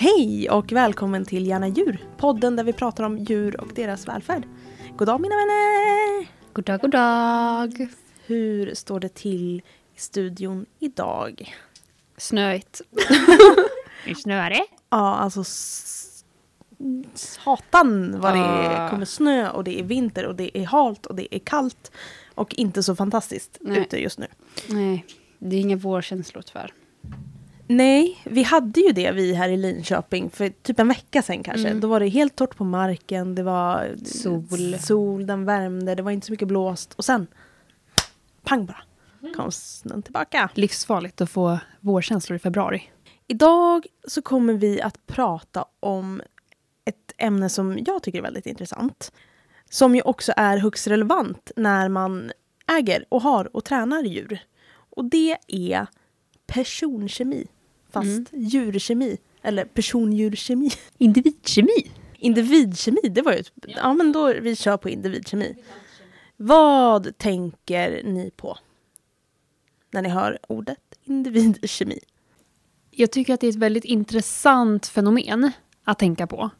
[0.00, 4.46] Hej och välkommen till Gärna djur, podden där vi pratar om djur och deras välfärd.
[4.96, 6.26] God dag mina vänner!
[6.52, 7.88] God dag, god dag.
[8.26, 9.62] Hur står det till
[9.96, 11.54] i studion idag?
[12.16, 12.80] Snöigt.
[14.06, 14.58] Det snöare?
[14.90, 15.44] Ja, alltså
[17.14, 18.40] satan vad det
[18.78, 18.90] Ah.
[18.90, 21.92] kommer snö och det är vinter och det är halt och det är kallt
[22.34, 23.78] och inte så fantastiskt Nej.
[23.78, 24.26] ute just nu.
[24.68, 25.06] Nej,
[25.38, 26.72] det är inga vårkänslor tyvärr.
[27.70, 31.68] Nej, vi hade ju det vi här i Linköping för typ en vecka sedan kanske.
[31.68, 31.80] Mm.
[31.80, 34.78] Då var det helt torrt på marken, det var Sol.
[34.78, 36.94] sol, den värmde, det var inte så mycket blåst.
[36.94, 37.26] Och sen,
[38.42, 38.82] pang bara,
[39.36, 40.50] kom snön tillbaka.
[40.54, 42.90] Livsfarligt att få vårkänslor i februari.
[43.26, 46.22] Idag så kommer vi att prata om
[46.84, 49.12] ett ämne som jag tycker är väldigt intressant.
[49.70, 52.32] Som ju också är högst relevant när man
[52.78, 54.38] äger och har och tränar djur.
[54.70, 55.86] Och det är
[56.46, 57.46] personkemi.
[57.90, 58.26] Fast Mm.
[58.32, 59.16] djurkemi.
[59.42, 60.70] Eller persondjurkemi.
[60.98, 61.90] Individkemi.
[62.18, 63.38] Individkemi, det var ju...
[63.38, 65.56] ett- Ja, men då vi kör på individkemi.
[66.36, 68.58] Vad tänker ni på?
[69.90, 71.98] När ni hör ordet individkemi.
[72.90, 75.50] Jag tycker att det är ett väldigt intressant fenomen
[75.84, 76.50] att tänka på.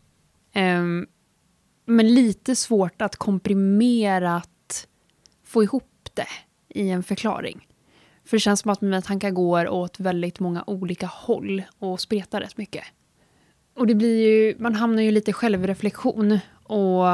[0.52, 1.06] Ehm,
[1.84, 4.86] men lite svårt att komprimerat
[5.44, 6.26] få ihop det
[6.68, 7.67] i en förklaring.
[8.28, 12.40] För det känns som att mina tankar går åt väldigt många olika håll och spretar
[12.40, 12.84] rätt mycket.
[13.74, 17.04] Och det blir ju, man hamnar ju lite i självreflektion och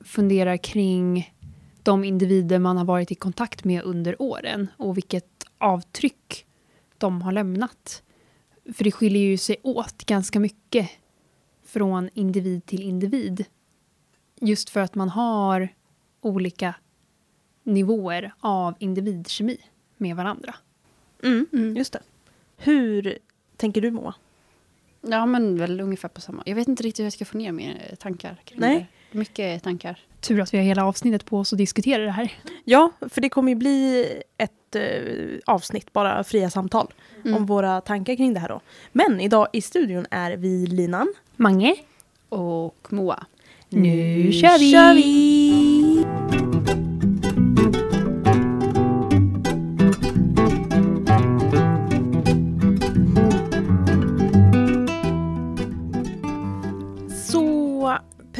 [0.00, 1.34] funderar kring
[1.82, 6.46] de individer man har varit i kontakt med under åren och vilket avtryck
[6.98, 8.02] de har lämnat.
[8.74, 10.90] För det skiljer ju sig åt ganska mycket
[11.64, 13.44] från individ till individ.
[14.40, 15.68] Just för att man har
[16.20, 16.74] olika
[17.62, 19.58] nivåer av individkemi
[20.02, 20.54] med varandra.
[21.22, 22.00] Mm, Just det.
[22.56, 23.18] Hur
[23.56, 24.14] tänker du Moa?
[25.00, 26.42] Ja, men väl ungefär på samma.
[26.46, 28.86] Jag vet inte riktigt hur jag ska få ner mina tankar kring Nej.
[29.12, 29.18] det.
[29.18, 30.00] Mycket tankar.
[30.20, 32.32] Tur att vi har hela avsnittet på oss att diskutera det här.
[32.64, 34.06] Ja, för det kommer ju bli
[34.38, 36.92] ett eh, avsnitt, bara fria samtal,
[37.24, 37.36] Mm.
[37.36, 38.60] om våra tankar kring det här då.
[38.92, 41.14] Men idag i studion är vi Linan.
[41.36, 41.74] Mange,
[42.28, 43.26] Och Moa.
[43.68, 44.72] nu kör vi!
[44.72, 45.71] kör vi!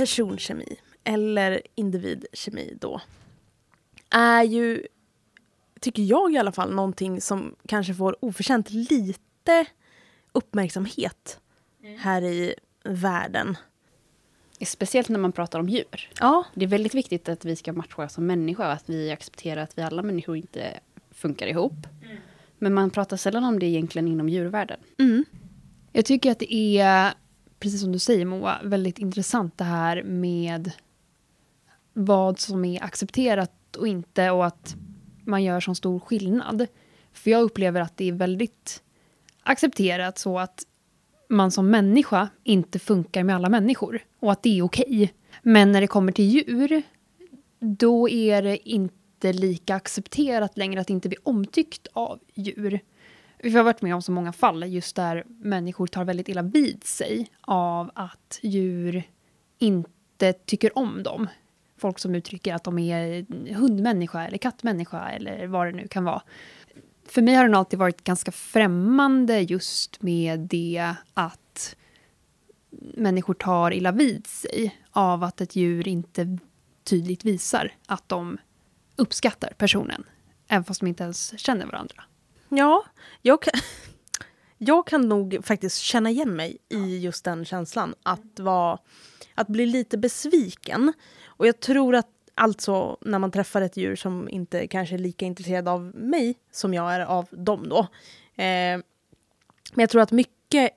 [0.03, 3.01] Personkemi, eller individkemi då,
[4.11, 4.87] är ju,
[5.81, 9.67] tycker jag i alla fall, någonting som kanske får oförtjänt lite
[10.33, 11.41] uppmärksamhet
[11.99, 12.55] här i
[12.85, 13.57] världen.
[14.67, 16.11] Speciellt när man pratar om djur.
[16.21, 19.63] Ja, Det är väldigt viktigt att vi ska matcha som människa och att vi accepterar
[19.63, 20.81] att vi alla människor inte
[21.11, 21.87] funkar ihop.
[22.59, 24.81] Men man pratar sällan om det egentligen inom djurvärlden.
[24.99, 25.25] mm.
[25.93, 27.15] Jag tycker att det är,
[27.63, 30.71] precis som du säger Moa, väldigt intressant det här med
[31.93, 34.77] vad som är accepterat och inte och att
[35.25, 36.67] man gör så stor skillnad.
[37.13, 38.83] För jag upplever att det är väldigt
[39.43, 40.63] accepterat så att
[41.29, 45.13] man som människa inte funkar med alla människor och att det är okej.
[45.43, 46.83] Men när det kommer till djur,
[47.59, 52.81] då är det inte lika accepterat längre att inte bli omtyckt av djur.
[53.45, 56.85] Vi har varit med om så många fall just där människor tar väldigt illa vid
[56.85, 59.03] sig av att djur
[59.59, 61.29] inte tycker om dem.
[61.77, 66.23] Folk som uttrycker att de är hundmänniska eller kattmänniska eller vad det nu kan vara.
[67.07, 71.77] För mig har det alltid varit ganska främmande just med det att
[72.95, 76.39] människor tar illa vid sig av att ett djur inte
[76.85, 78.39] tydligt visar att de
[78.97, 80.05] uppskattar personen.
[80.49, 82.05] Även fast de inte ens känner varandra.
[82.55, 82.85] Ja,
[83.23, 83.61] jag kan,
[84.59, 87.95] jag kan nog faktiskt känna igen mig i just den känslan.
[88.03, 88.79] Att, vara,
[89.35, 90.93] att bli lite besviken.
[91.25, 95.27] Och jag tror att alltså när man träffar ett djur som inte kanske är lika
[95.27, 97.79] intresserad av mig som jag är av dem då.
[98.43, 98.81] Eh,
[99.75, 100.71] men jag tror att mycket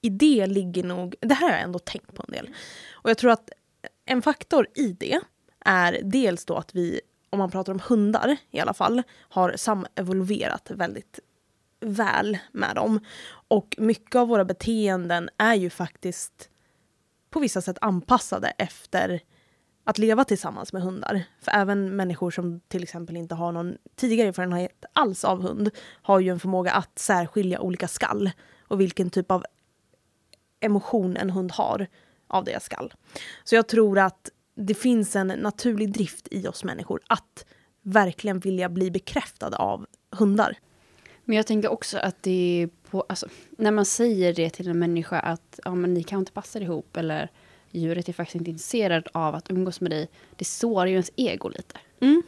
[0.00, 2.50] i det ligger nog, det här har jag ändå tänkt på en del.
[2.92, 3.50] Och jag tror att
[4.04, 5.20] en faktor i det
[5.60, 7.00] är dels då att vi,
[7.34, 11.20] om man pratar om hundar i alla fall, har samevolverat väldigt
[11.80, 13.00] väl med dem.
[13.48, 16.48] Och mycket av våra beteenden är ju faktiskt
[17.30, 19.20] på vissa sätt anpassade efter
[19.84, 21.22] att leva tillsammans med hundar.
[21.40, 25.70] För även människor som till exempel inte har någon tidigare erfarenhet alls av hund
[26.02, 28.30] har ju en förmåga att särskilja olika skall
[28.68, 29.44] och vilken typ av
[30.60, 31.86] emotion en hund har
[32.26, 32.94] av deras skall.
[33.44, 37.44] Så jag tror att det finns en naturlig drift i oss människor att
[37.82, 40.58] verkligen vilja bli bekräftade av hundar.
[41.24, 45.20] Men jag tänker också att det på, alltså, när man säger det till en människa
[45.20, 47.30] att ja, men ni kan inte passa ihop eller
[47.70, 50.08] djuret är faktiskt inte intresserad av att umgås med dig.
[50.36, 51.78] Det sårar ju ens ego lite.
[52.00, 52.22] Mm.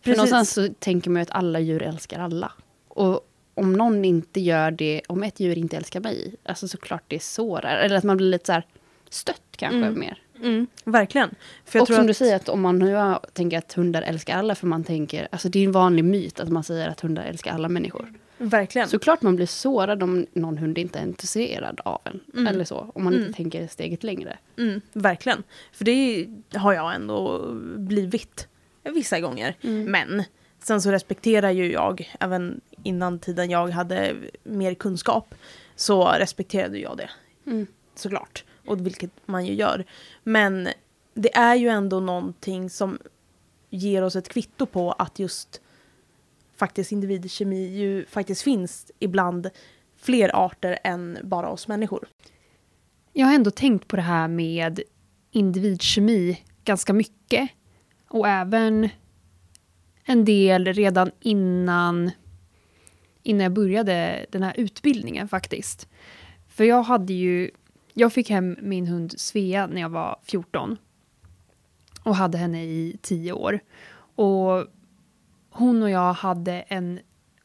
[0.00, 2.52] För någonstans så tänker man ju att alla djur älskar alla.
[2.88, 7.22] Och om någon inte gör det, om ett djur inte älskar mig, alltså såklart det
[7.22, 7.76] sårar.
[7.76, 8.66] Eller att man blir lite så här
[9.08, 9.98] stött kanske Mm.
[10.00, 10.22] mer.
[10.40, 11.28] Mm, verkligen.
[11.64, 12.96] Och tror som att, du säger, att om man nu
[13.32, 16.48] tänker att hundar älskar alla, för man tänker, alltså det är en vanlig myt att
[16.48, 18.12] man säger att hundar älskar alla människor.
[18.38, 18.88] Verkligen.
[18.88, 22.20] Såklart man blir sårad om någon hund inte är intresserad av en.
[22.34, 22.46] Mm.
[22.46, 23.26] Eller så, om man Mm.
[23.26, 24.38] inte tänker steget längre.
[24.58, 25.42] Mm, verkligen.
[25.72, 28.48] För det har jag ändå blivit
[28.82, 29.56] vissa gånger.
[29.62, 29.84] Mm.
[29.90, 30.22] Men
[30.62, 35.34] sen så respekterar ju jag, även innan tiden jag hade mer kunskap,
[35.76, 37.10] så respekterade jag det
[37.50, 37.66] Mm.
[37.94, 38.44] såklart.
[38.66, 39.84] Och vilket man ju gör.
[40.22, 40.68] Men
[41.14, 42.98] det är ju ändå någonting som
[43.70, 45.60] ger oss ett kvitto på att just
[46.56, 49.50] faktiskt individkemi ju faktiskt finns ibland
[49.96, 52.08] fler arter än bara oss människor.
[53.12, 54.80] Jag har ändå tänkt på det här med
[55.30, 57.50] individkemi ganska mycket.
[58.08, 58.88] Och även
[60.04, 62.10] en del redan innan,
[63.22, 65.88] innan jag började den här utbildningen faktiskt.
[66.48, 67.50] För jag hade ju,
[67.94, 70.76] jag fick hem min hund Svea när jag var 14.
[72.02, 73.60] Och hade henne i 10 år.
[74.14, 74.66] Och
[75.50, 77.00] hon och jag hade en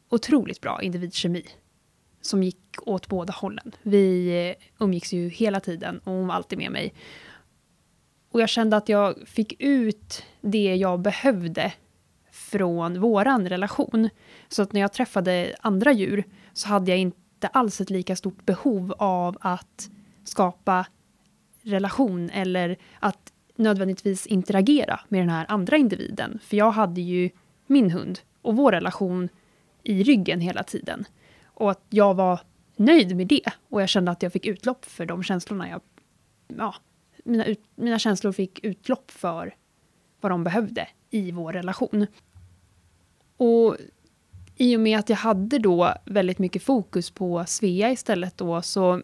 [0.08, 1.44] otroligt bra individkemi
[2.20, 3.72] som gick åt båda hållen.
[3.82, 6.94] Vi eh, umgicks ju hela tiden och hon var alltid med mig.
[8.30, 11.72] Och jag kände att jag fick ut det jag behövde
[12.30, 14.08] från våran relation.
[14.48, 18.46] Så att när jag träffade andra djur så hade jag inte alls ett lika stort
[18.46, 19.90] behov av att
[20.24, 20.86] skapa
[21.62, 26.38] relation eller att nödvändigtvis interagera med den här andra individen.
[26.42, 27.30] För jag hade ju
[27.66, 29.28] min hund och vår relation
[29.82, 31.04] i ryggen hela tiden.
[31.44, 32.40] Och att jag var
[32.76, 33.52] nöjd med det.
[33.68, 35.80] Och jag kände att jag fick utlopp för de känslorna jag...
[36.48, 36.74] Ja,
[37.24, 39.54] mina, ut, mina känslor fick utlopp för
[40.20, 42.06] vad de behövde i vår relation.
[43.36, 43.76] Och
[44.56, 49.02] i och med att jag hade då väldigt mycket fokus på Svea istället då så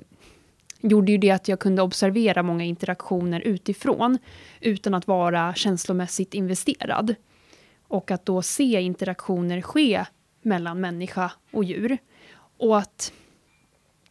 [0.81, 4.19] gjorde ju det att jag kunde observera många interaktioner utifrån
[4.61, 7.15] utan att vara känslomässigt investerad.
[7.89, 10.05] Och att då se interaktioner ske
[10.43, 11.99] mellan människa och djur.
[12.59, 13.13] Och att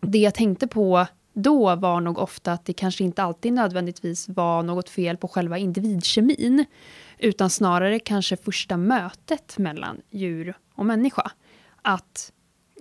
[0.02, 4.64] det jag tänkte på då var nog ofta att det kanske inte alltid nödvändigtvis var
[4.64, 6.66] något fel på själva individkemin,
[7.20, 11.32] utan snarare kanske första mötet mellan djur och människa.
[11.82, 12.32] Att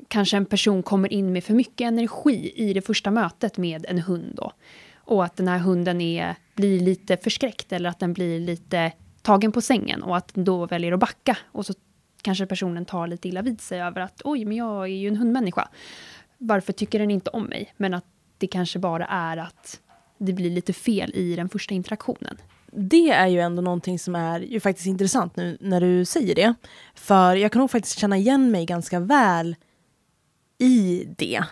[0.08, 3.98] kanske en person kommer in med för mycket energi i det första mötet med en
[3.98, 4.52] hund då.
[4.96, 8.92] Och att den här hunden är, blir lite förskräckt eller att den blir lite
[9.22, 11.36] tagen på sängen och att den då väljer att backa.
[11.52, 11.74] Och så
[12.22, 15.16] kanske personen tar lite illa vid sig över att oj, men jag är ju en
[15.16, 15.68] hundmänniska.
[16.38, 17.74] Varför tycker den inte om mig?
[17.76, 18.04] Men att
[18.38, 19.80] det kanske bara är att
[20.18, 22.36] det blir lite fel i den första interaktionen.
[22.76, 26.54] Det är ju ändå någonting som är ju faktiskt intressant nu när du säger det.
[26.94, 29.56] För jag kan nog faktiskt känna igen mig ganska väl
[30.58, 31.44] i det.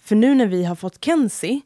[0.00, 1.60] För nu när vi har fått Kenzie,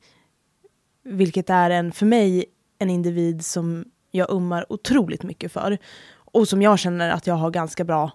[1.04, 2.44] vilket är en, för mig
[2.78, 5.78] en individ som jag ummar otroligt mycket för
[6.14, 8.10] och som jag känner att jag har ganska bra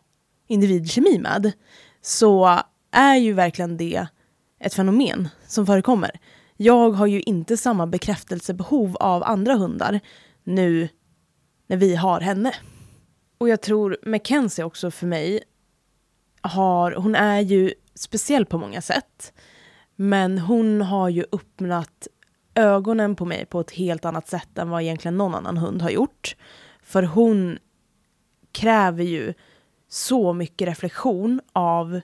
[0.47, 1.51] individkemi med,
[2.01, 2.59] så
[2.91, 4.07] är ju verkligen det
[4.59, 6.19] ett fenomen som förekommer.
[6.57, 9.99] Jag har ju inte samma bekräftelsebehov av andra hundar
[10.44, 10.90] nu
[11.68, 12.54] när vi har henne.
[13.37, 15.44] Och jag tror Mackenzie också för mig
[16.42, 19.33] har, hon är ju speciell på många sätt.
[19.95, 22.07] Men hon har ju öppnat
[22.56, 25.89] ögonen på mig på ett helt annat sätt än vad egentligen någon annan hund har
[25.89, 26.35] gjort.
[26.81, 27.57] För hon
[28.51, 29.33] kräver ju
[29.89, 32.01] så mycket reflektion av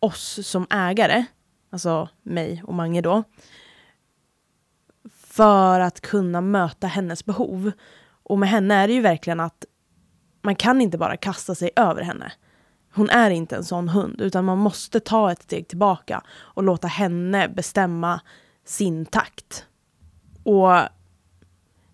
[0.00, 1.24] oss som ägare,
[1.70, 3.22] alltså mig och Mange då,
[5.14, 7.72] för att kunna möta hennes behov.
[8.06, 9.64] Och med henne är det ju verkligen att
[10.42, 12.32] man kan inte bara kasta sig över henne.
[12.94, 16.88] Hon är inte en sån hund, utan man måste ta ett steg tillbaka och låta
[16.88, 18.20] henne bestämma
[18.64, 19.66] sin takt.
[20.42, 20.70] Och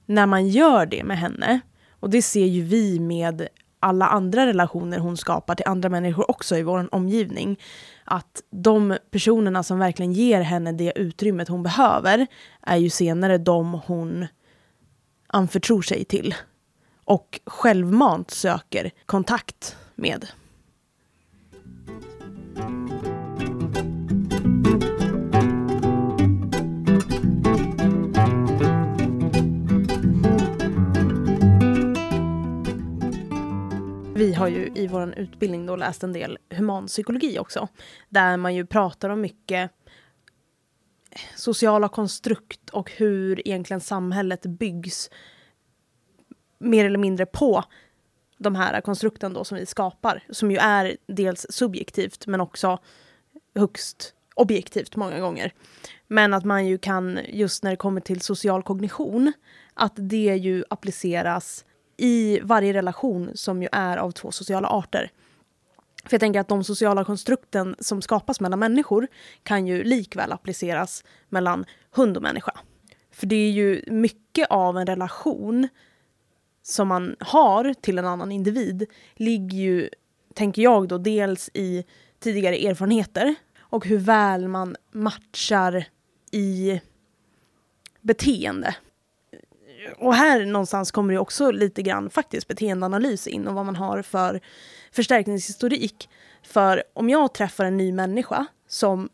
[0.07, 1.61] när man gör det med henne,
[2.01, 3.49] och det ser ju vi med
[3.81, 7.61] alla andra relationer hon skapar till andra människor också i vår omgivning,
[8.05, 12.27] att de personerna som verkligen ger henne det utrymmet hon behöver
[12.63, 14.27] är ju senare de hon
[15.27, 16.35] anförtror sig till
[17.05, 20.27] och självmant söker kontakt med.
[34.21, 37.69] Vi har ju i vår utbildning då läst en del humanpsykologi också.
[38.09, 39.71] Där man ju pratar om mycket
[41.37, 45.11] sociala konstrukt och hur egentligen samhället byggs
[46.59, 47.65] mer eller mindre på
[48.39, 50.23] de här konstrukten då som vi skapar.
[50.31, 52.79] Som ju är dels subjektivt men också
[53.55, 55.53] högst objektivt många gånger.
[56.07, 59.33] Men att man ju kan, just när det kommer till social kognition,
[59.75, 61.65] att det ju appliceras
[62.01, 65.11] i varje relation som ju är av två sociala arter.
[66.05, 69.09] För jag tänker att de sociala konstrukten som skapas mellan människor
[69.43, 72.53] kan ju likväl appliceras mellan hund och människa.
[73.13, 75.69] För det är ju mycket av en relation
[76.63, 79.89] som man har till en annan individ ligger ju,
[80.35, 81.85] tänker jag då, dels i
[82.19, 85.85] tidigare erfarenheter och hur väl man matchar
[86.33, 86.81] i
[88.01, 88.75] beteende.
[89.97, 94.03] Och här någonstans kommer det också lite grann faktiskt beteendeanalys in och vad man har
[94.03, 94.41] för
[94.93, 96.09] förstärkningshistorik.
[96.43, 99.09] För om jag träffar en ny människa som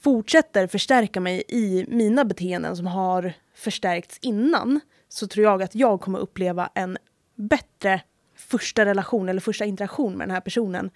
[0.00, 6.00] fortsätter förstärka mig i mina beteenden som har förstärkts innan så tror jag att jag
[6.00, 6.98] kommer uppleva en
[7.34, 8.00] bättre
[8.36, 10.90] första relation eller första interaktion med den här personen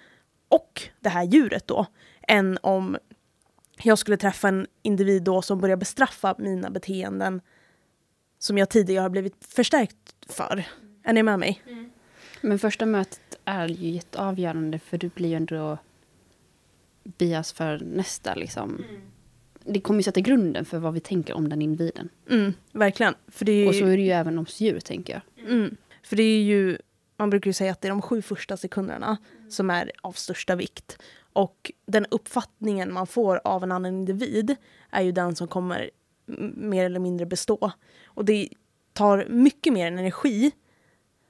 [0.49, 1.87] och det här djuret då
[2.23, 2.97] än om
[3.83, 7.41] jag skulle träffa en individ då som börjar bestraffa mina beteenden
[8.39, 10.65] som jag tidigare har blivit förstärkt för.
[11.03, 11.63] Är ni med mig?
[11.67, 11.91] Mm.
[12.41, 15.79] Men första mötet är ju jätteavgörande för du blir ju ändå
[17.03, 18.85] bias för nästa liksom.
[18.89, 19.01] Mm.
[19.65, 22.09] Det kommer ju sätta grunden för vad vi tänker om den individen.
[22.31, 23.15] Mm, verkligen.
[23.41, 25.49] Är Och så är det ju även hos djur tänker jag.
[25.51, 25.77] Mm.
[26.03, 26.79] För det är ju,
[27.17, 29.17] man brukar ju säga att det är de sju första sekunderna
[29.49, 30.99] som är av största vikt.
[31.33, 34.57] Och den uppfattningen man får av en annan individ
[34.91, 35.91] är ju den som kommer
[36.57, 37.73] mer eller mindre bestå.
[38.07, 38.49] Och det
[38.93, 40.51] tar mycket mer energi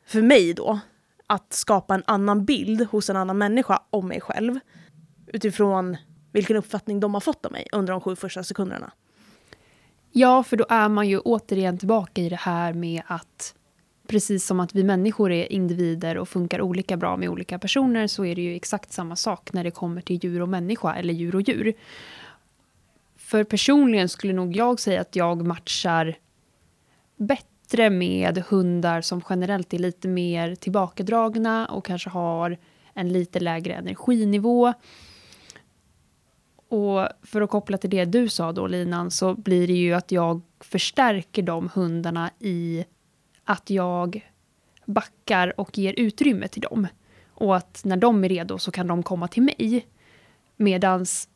[0.07, 0.81] för mig då
[1.27, 4.59] att skapa en annan bild hos en annan människa om mig själv
[5.27, 5.97] utifrån
[6.33, 8.93] vilken uppfattning de har fått av mig under de sju första sekunderna.
[10.13, 13.55] Ja, för då är man ju återigen tillbaka i det här med att
[14.07, 18.25] precis som att vi människor är individer och funkar olika bra med olika personer så
[18.25, 21.35] är det ju exakt samma sak när det kommer till djur och människa eller djur
[21.35, 21.75] och djur.
[23.29, 26.19] För personligen skulle nog jag säga att jag matchar
[27.17, 32.59] bättre med hundar som generellt är lite mer tillbakadragna och kanske har
[32.95, 34.73] en lite lägre energinivå.
[36.69, 40.13] Och för att koppla till det du sa då Linan så blir det ju att
[40.13, 42.85] jag förstärker de hundarna i
[43.45, 44.31] att jag
[44.85, 46.87] backar och ger utrymme till dem.
[47.35, 49.87] Och att när de är redo så kan de komma till mig.
[50.57, 51.29] Medans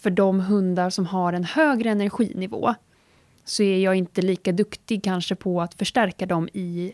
[0.00, 2.74] för de hundar som har en högre energinivå
[3.44, 6.92] så är jag inte lika duktig kanske på att förstärka dem i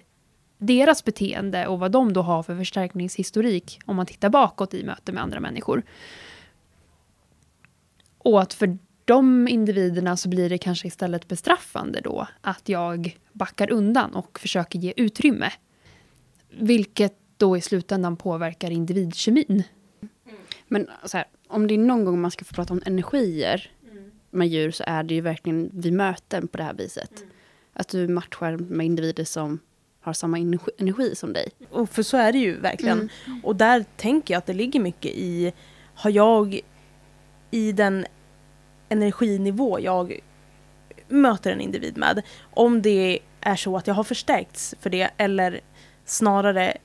[0.59, 5.13] deras beteende och vad de då har för förstärkningshistorik om man tittar bakåt i möte
[5.13, 5.83] med andra människor.
[8.19, 13.71] Och att för de individerna så blir det kanske istället bestraffande då att jag backar
[13.71, 15.53] undan och försöker ge utrymme.
[16.51, 19.63] Vilket då i slutändan påverkar individkemin.
[20.01, 20.39] Mm.
[20.69, 24.11] Men så här, om det är någon gång man ska få prata om energier mm.
[24.31, 27.17] med djur så är det ju verkligen vid möten på det här viset.
[27.17, 27.31] Mm.
[27.73, 29.61] Att du matchar med individer som
[30.01, 31.49] har samma energi, energi som dig.
[31.71, 33.11] Och för så är det ju verkligen.
[33.27, 33.41] Mm.
[33.45, 35.53] Och där tänker jag att det ligger mycket i,
[35.95, 36.61] har jag
[37.51, 38.07] i den
[38.89, 40.21] energinivå jag
[41.09, 45.61] möter en individ med, om det är så att jag har förstärkts för det eller
[46.05, 46.77] snarare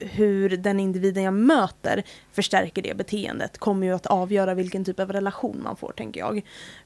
[0.00, 2.02] hur den individen jag möter
[2.32, 6.34] förstärker det beteendet kommer ju att avgöra vilken typ av relation man får, tänker jag.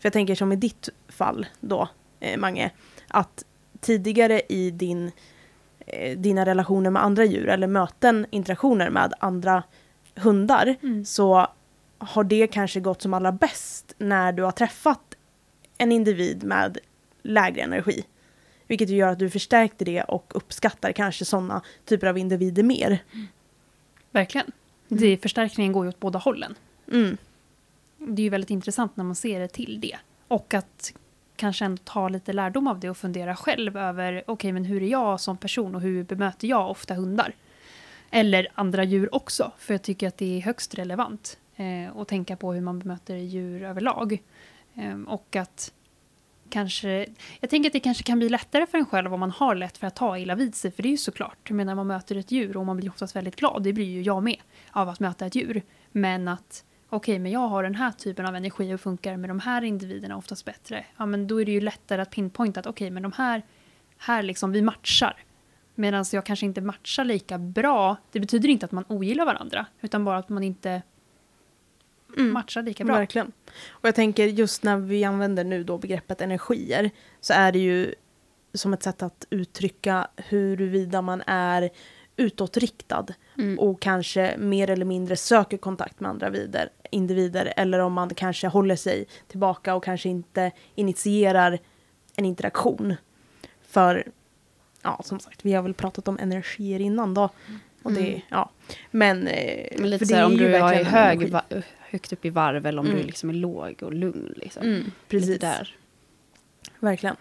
[0.00, 1.88] För jag tänker som i ditt fall då,
[2.21, 2.71] eh, Mange,
[3.09, 3.44] att
[3.80, 5.12] tidigare i din,
[5.87, 9.62] eh, dina relationer med andra djur eller möten, interaktioner med andra
[10.14, 11.04] hundar, mm.
[11.04, 11.47] så
[11.99, 15.14] har det kanske gått som allra bäst när du har träffat
[15.78, 16.78] en individ med
[17.23, 18.04] lägre energi.
[18.66, 23.02] Vilket gör att du förstärkte det och uppskattar kanske sådana typer av individer mer.
[23.12, 23.26] Mm.
[24.11, 24.47] Verkligen.
[24.90, 25.02] Mm.
[25.02, 26.54] Det, förstärkningen går ju åt båda hållen.
[26.92, 27.16] Mm.
[27.99, 29.97] Det är ju väldigt intressant när man ser det till det.
[30.28, 30.92] Och att
[31.37, 34.83] kanske ändå ta lite lärdom av det och fundera själv över okej, okay, men hur
[34.83, 37.35] är jag som person och hur bemöter jag ofta hundar?
[38.11, 41.38] Eller andra djur också, för jag tycker att det är högst relevant.
[41.56, 44.23] Eh, och tänka på hur man bemöter djur överlag.
[44.75, 45.73] Eh, och att
[46.54, 47.06] kanske...
[47.40, 49.78] Jag tänker att det kanske kan bli lättare för en själv om man har lätt
[49.78, 50.70] för att ta illa vid sig.
[50.70, 53.16] För det är ju såklart, jag menar man möter ett djur och man blir oftast
[53.16, 54.37] väldigt glad, det blir ju jag med,
[54.70, 55.62] av att möta ett djur.
[55.92, 59.30] Men att okej, okay, men jag har den här typen av energi och funkar med
[59.30, 60.84] de här individerna oftast bättre.
[60.96, 63.42] Ja, men då är det ju lättare att pinpointa att okej, okay, men de här,
[63.99, 65.16] här liksom, vi matchar.
[65.75, 67.96] Medan jag kanske inte matchar lika bra.
[68.12, 70.82] Det betyder inte att man ogillar varandra, utan bara att man inte
[72.16, 72.94] matchar lika bra.
[72.99, 73.33] Verkligen.
[73.68, 76.90] Och jag tänker just när vi använder nu då begreppet energier
[77.21, 77.94] så är det ju
[78.54, 81.71] som ett sätt att uttrycka huruvida man är
[82.16, 83.06] utåtriktad
[83.38, 83.59] Mm.
[83.59, 88.49] och kanske mer eller mindre söker kontakt med andra vider, individer eller om man kanske
[88.49, 91.59] håller sig tillbaka och kanske inte initierar
[92.16, 92.94] en interaktion.
[93.68, 94.06] För,
[94.83, 97.28] ja som sagt, vi har väl pratat om energier innan då.
[97.83, 98.21] Och det, Mm.
[98.28, 98.50] ja.
[98.90, 101.62] Men, eh, Men lite för så här, är om du verkligen hög, energi.
[101.94, 102.98] Högt upp i varv eller om Mm.
[102.98, 104.32] du liksom är låg och lugn.
[104.36, 104.62] Liksom.
[104.62, 105.76] Mm, precis, där.
[106.80, 107.16] verkligen.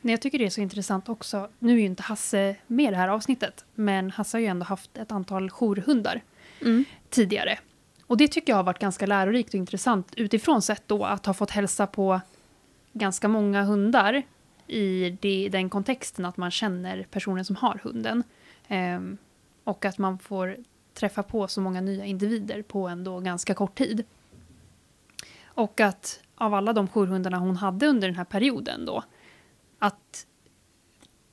[0.00, 1.48] Nej, jag tycker det är så intressant också.
[1.58, 4.64] Nu är ju inte Hasse med i det här avsnittet, men Hasse har ju ändå
[4.64, 6.20] haft ett antal jourhundar
[6.60, 6.84] Mm.
[7.10, 7.58] tidigare.
[8.06, 11.34] Och det tycker jag har varit ganska lärorikt och intressant utifrån sett då att ha
[11.34, 12.20] fått hälsa på
[12.92, 14.22] ganska många hundar
[14.66, 18.22] i det, den kontexten att man känner personen som har hunden.
[18.68, 19.18] Ehm,
[19.64, 20.56] och att man får
[20.94, 24.04] träffa på så många nya individer på en då ganska kort tid.
[25.44, 29.04] Och att av alla de jourhundarna hon hade under den här perioden då,
[29.78, 30.26] att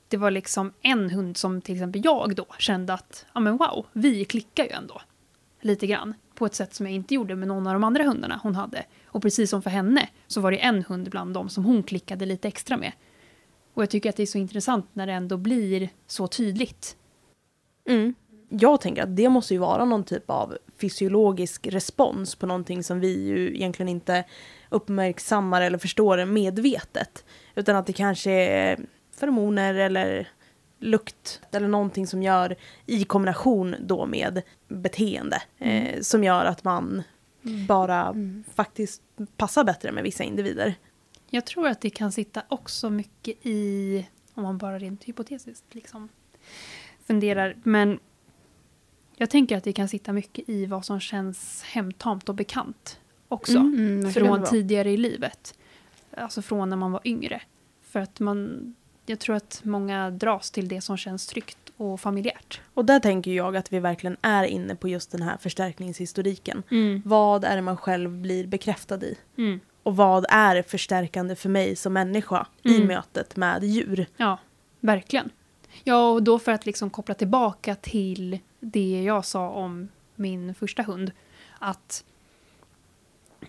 [0.07, 3.85] det var liksom en hund som till exempel jag då kände att, ja men wow,
[3.93, 5.01] vi klickar ju ändå.
[5.61, 6.13] Lite grann.
[6.35, 8.85] På ett sätt som jag inte gjorde med någon av de andra hundarna hon hade.
[9.05, 12.25] Och precis som för henne så var det en hund bland dem som hon klickade
[12.25, 12.91] lite extra med.
[13.73, 16.97] Och jag tycker att det är så intressant när det ändå blir så tydligt.
[17.85, 18.15] Mm.
[18.49, 22.99] Jag tänker att det måste ju vara någon typ av fysiologisk respons på någonting som
[22.99, 24.23] vi ju egentligen inte
[24.69, 27.25] uppmärksammar eller förstår medvetet.
[27.55, 28.79] Utan att det kanske är
[29.19, 30.29] feromoner eller
[30.79, 37.03] lukt eller någonting som gör i kombination då med beteende eh, som gör att man
[37.67, 38.15] bara
[38.55, 39.01] faktiskt
[39.37, 40.75] passar bättre med vissa individer.
[41.29, 46.09] Jag tror att det kan sitta också mycket i, om man bara rent hypotetiskt liksom
[47.05, 47.99] funderar, men
[49.19, 53.57] jag tänker att det kan sitta mycket i vad som känns hemtamt och bekant också.
[53.57, 55.53] Mm, Mm, från tidigare i livet.
[56.17, 57.41] Alltså från när man var yngre.
[57.89, 58.73] För att man,
[59.05, 62.61] jag tror att många dras till det som känns tryggt och familjärt.
[62.73, 66.63] Och där tänker jag att vi verkligen är inne på just den här förstärkningshistoriken.
[66.71, 67.01] Mm.
[67.05, 69.17] Vad är det man själv blir bekräftad i?
[69.37, 69.59] Mm.
[69.83, 72.87] Och vad är förstärkande för mig som människa i Mm.
[72.87, 74.05] mötet med djur?
[74.17, 74.37] Ja,
[74.79, 75.29] verkligen.
[75.83, 80.83] Ja, och då för att liksom koppla tillbaka till det jag sa om min första
[80.83, 81.11] hund.
[81.59, 82.03] Att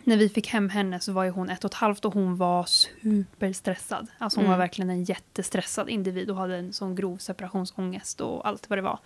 [0.04, 2.36] när vi fick hem henne så var ju hon ett och ett halvt och hon
[2.36, 4.06] var superstressad.
[4.18, 4.50] Alltså hon Mm.
[4.50, 8.82] var verkligen en jättestressad individ och hade en sån grov separationsångest och allt vad det
[8.82, 8.98] var.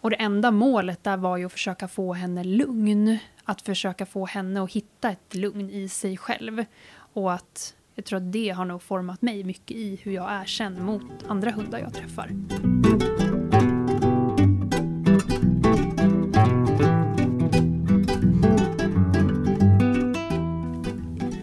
[0.00, 3.18] Och det enda målet där var ju att försöka få henne lugn.
[3.44, 6.64] Att försöka få henne att hitta ett lugn i sig själv.
[7.12, 10.44] Och att jag tror att det har nog format mig mycket i hur jag är
[10.44, 12.30] sen mot andra hundar jag träffar.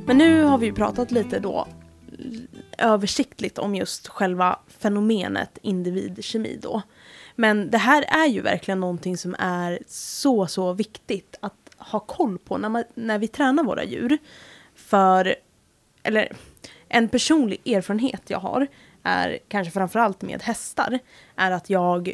[0.05, 1.67] Men nu har vi ju pratat lite då
[2.77, 6.81] eh, översiktligt om just själva fenomenet individkemi då.
[7.35, 12.37] Men det här är ju verkligen någonting som är så, så viktigt att ha koll
[12.37, 14.17] på när, man, när vi tränar våra djur.
[14.75, 15.35] För,
[16.03, 16.31] eller
[16.89, 18.67] en personlig erfarenhet jag har
[19.03, 20.99] är kanske framförallt med hästar,
[21.35, 22.13] är att jag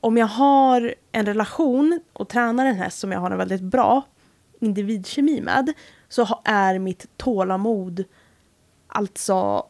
[0.00, 4.02] om jag har en relation och tränar en häst som jag har en väldigt bra
[4.60, 5.72] individkemi med
[6.08, 8.04] så är mitt tålamod
[8.86, 9.66] alltså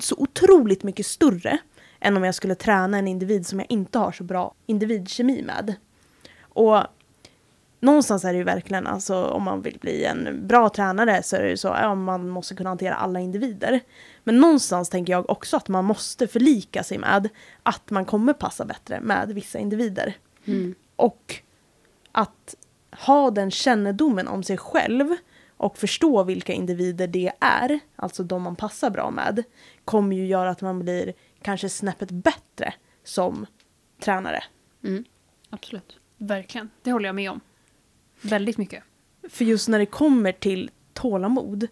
[0.00, 1.58] så otroligt mycket större
[2.00, 5.74] än om jag skulle träna en individ som jag inte har så bra individkemi med.
[6.40, 6.80] Och
[7.84, 11.42] någonstans är det ju verkligen, alltså om man vill bli en bra tränare så är
[11.42, 13.80] det ju så, ja, man måste kunna hantera alla individer.
[14.24, 17.28] Men någonstans tänker jag också att man måste förlika sig med
[17.62, 20.16] att man kommer passa bättre med vissa individer.
[20.44, 20.74] Mm.
[20.96, 21.40] Och
[22.12, 22.54] att
[22.90, 25.16] ha den kännedomen om sig själv
[25.56, 29.42] och förstå vilka individer det är, alltså de man passar bra med,
[29.84, 33.46] kommer ju göra att man blir kanske snäppet bättre som
[34.00, 34.44] tränare.
[34.84, 35.04] Mm.
[35.50, 35.98] Absolut.
[36.18, 37.40] Verkligen, det håller jag med om.
[38.24, 38.84] Väldigt mycket.
[39.28, 41.66] För just när det kommer till tålamod,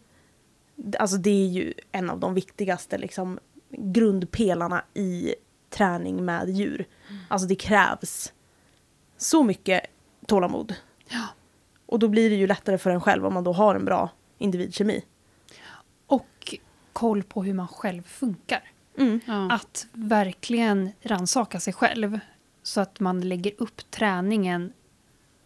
[0.99, 3.39] alltså det är ju en av de viktigaste liksom,
[3.71, 5.35] grundpelarna i
[5.71, 6.87] träning med djur.
[7.29, 8.33] Alltså det krävs
[9.17, 9.81] så mycket
[10.27, 10.75] tålamod.
[11.09, 11.27] Ja.
[11.87, 14.11] Och då blir det ju lättare för en själv om man då har en bra
[14.39, 15.05] individkemi.
[16.07, 16.57] Och
[16.93, 18.71] koll på hur man själv funkar.
[18.99, 19.21] Mm.
[19.27, 19.53] Ja.
[19.53, 22.19] Att verkligen rannsaka sig själv
[22.63, 24.73] så att man lägger upp träningen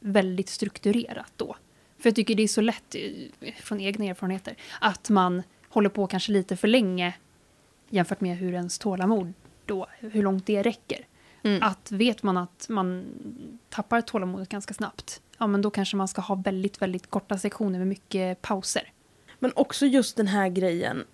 [0.06, 1.56] väldigt strukturerat då.
[1.98, 2.94] För jag tycker det är så lätt,
[3.40, 7.14] eh, från egna erfarenheter, att man håller på kanske lite för länge
[7.90, 9.32] jämfört med hur ens tålamod
[9.64, 11.06] då hur långt det räcker.
[11.42, 11.62] Mm.
[11.62, 13.04] Att vet man att man
[13.68, 17.78] tappar tålamodet ganska snabbt, ja men då kanske man ska ha väldigt, väldigt korta sektioner
[17.78, 18.92] med mycket pauser.
[19.38, 21.04] Men också just den här grejen.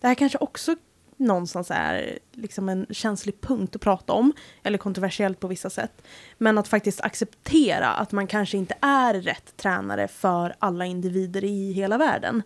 [0.00, 0.76] Det här kanske också
[1.18, 4.32] någonstans är liksom en känslig punkt att prata om.
[4.62, 6.02] Eller kontroversiellt på vissa sätt.
[6.38, 11.72] Men att faktiskt acceptera att man kanske inte är rätt tränare för alla individer i
[11.72, 12.42] hela världen.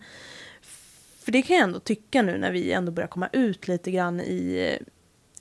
[1.19, 4.21] För det kan jag ändå tycka nu när vi ändå börjar komma ut lite grann
[4.21, 4.87] i eh,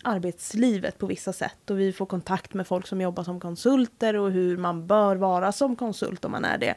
[0.03, 4.31] arbetslivet på vissa sätt och vi får kontakt med folk som jobbar som konsulter och
[4.31, 6.75] hur man bör vara som konsult om man är det.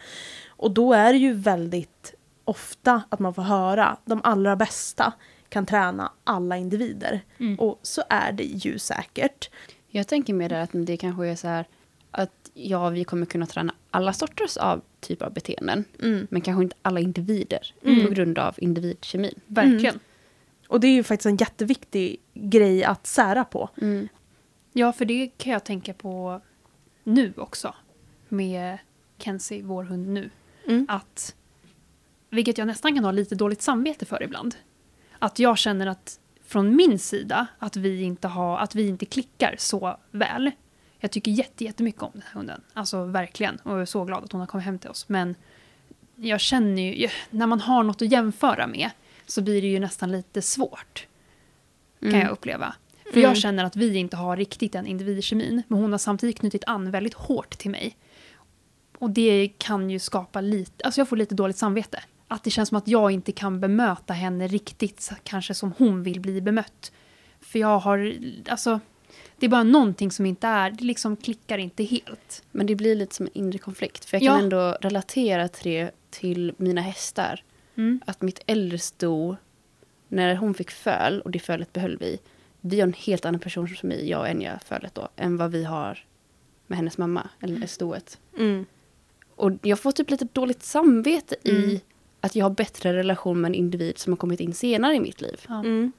[0.49, 2.15] Och då är det ju väldigt
[2.45, 5.13] ofta att man får höra de allra bästa
[5.55, 7.21] kan träna alla individer.
[7.39, 7.59] Mm.
[7.59, 9.51] Och så är det ju säkert.
[9.89, 11.67] Jag tänker mer där att det kanske är så här
[12.11, 15.85] att ja, vi kommer kunna träna alla sorters av typer av beteenden.
[16.03, 16.27] Mm.
[16.31, 18.07] Men kanske inte alla individer Mm.
[18.07, 19.41] på grund av individkemin.
[19.47, 19.99] Verkligen.
[20.69, 23.69] Och det är ju faktiskt en jätteviktig grej att sära på.
[23.83, 24.09] Mm.
[24.73, 26.41] Ja, för det kan jag tänka på
[27.05, 27.75] nu också.
[28.29, 28.79] Med
[29.19, 30.31] Kenzie, vår hund nu.
[30.67, 30.87] Mm.
[30.89, 31.35] Att,
[32.31, 34.55] vilket jag nästan kan ha lite dåligt samvete för ibland.
[35.19, 39.55] Att jag känner att från min sida att vi inte, har, att vi inte klickar
[39.59, 40.51] så väl.
[40.99, 42.61] Jag tycker jätte, jättemycket om den här hunden.
[42.73, 43.57] Alltså verkligen.
[43.57, 45.09] Och jag är så glad att hon har kommit hem till oss.
[45.09, 45.35] Men
[46.17, 48.91] jag känner ju, när man har något att jämföra med
[49.27, 51.07] så blir det ju nästan lite svårt.
[52.01, 52.21] Kan Mm.
[52.21, 52.75] jag uppleva.
[53.03, 53.23] För Mm.
[53.23, 55.63] jag känner att vi inte har riktigt den individkemin.
[55.69, 57.97] Men hon har samtidigt knutit an väldigt hårt till mig.
[58.99, 62.03] Och det kan ju skapa lite, alltså jag får lite dåligt samvete.
[62.35, 66.21] Att det känns som att jag inte kan bemöta henne riktigt kanske som hon vill
[66.21, 66.93] bli bemött.
[67.41, 68.15] För jag har,
[68.49, 68.81] alltså,
[69.39, 72.43] det är bara någonting som inte är, det liksom klickar inte helt.
[72.51, 74.05] Men det blir lite som en inre konflikt.
[74.05, 74.33] För jag Ja.
[74.35, 77.43] kan ändå relatera till det till mina hästar.
[77.75, 78.01] Mm.
[78.07, 79.37] Att mitt äldre sto,
[80.09, 82.19] när hon fick föl och det fölet behöll vi.
[82.61, 85.09] Vi har en helt annan person som är jag och Enya fölet då.
[85.17, 86.05] Än vad vi har
[86.67, 88.19] med hennes mamma, eller stoet.
[88.39, 88.67] Mm.
[89.37, 91.63] Och jag får typ lite dåligt samvete Mm.
[91.63, 91.81] i
[92.25, 95.21] att jag har bättre relation med en individ som har kommit in senare i mitt
[95.21, 95.41] liv.
[95.49, 95.59] Ja.
[95.61, 95.93] Mm.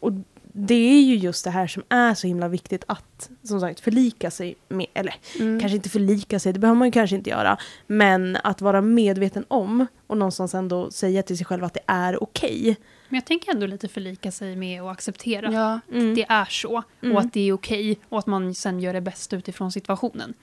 [0.00, 0.12] Och
[0.52, 4.30] det är ju just det här som är så himla viktigt att som sagt förlika
[4.30, 5.60] sig med, eller Mm.
[5.60, 7.58] kanske inte förlika sig, det behöver man ju kanske inte göra.
[7.86, 12.22] Men att vara medveten om och någonstans ändå säga till sig själv att det är
[12.22, 12.76] okej.
[13.08, 15.72] Men jag tänker ändå lite förlika sig med och acceptera Ja.
[15.74, 16.82] att det är så.
[17.02, 17.16] Mm.
[17.16, 17.98] Och att det är okej.
[18.08, 20.34] Och att man sen gör det bästa utifrån situationen.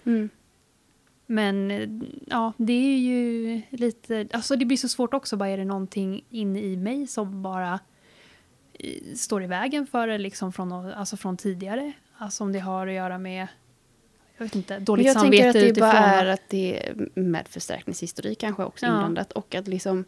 [1.25, 1.89] Men eh,
[2.25, 4.27] ja, det är ju lite...
[4.33, 5.38] Alltså det blir så svårt också.
[5.38, 7.79] Bara är det någonting inne i mig som bara
[8.73, 11.91] eh, står i vägen för det liksom från, alltså från tidigare?
[12.17, 13.47] Alltså om det har att göra med
[14.38, 15.89] jag vet inte, dåligt jag samvete tänker att det utifrån...
[15.89, 18.91] bara är att det är med förstärkningshistorik kanske också Ja.
[18.93, 19.31] inblandat.
[19.31, 20.05] Och att liksom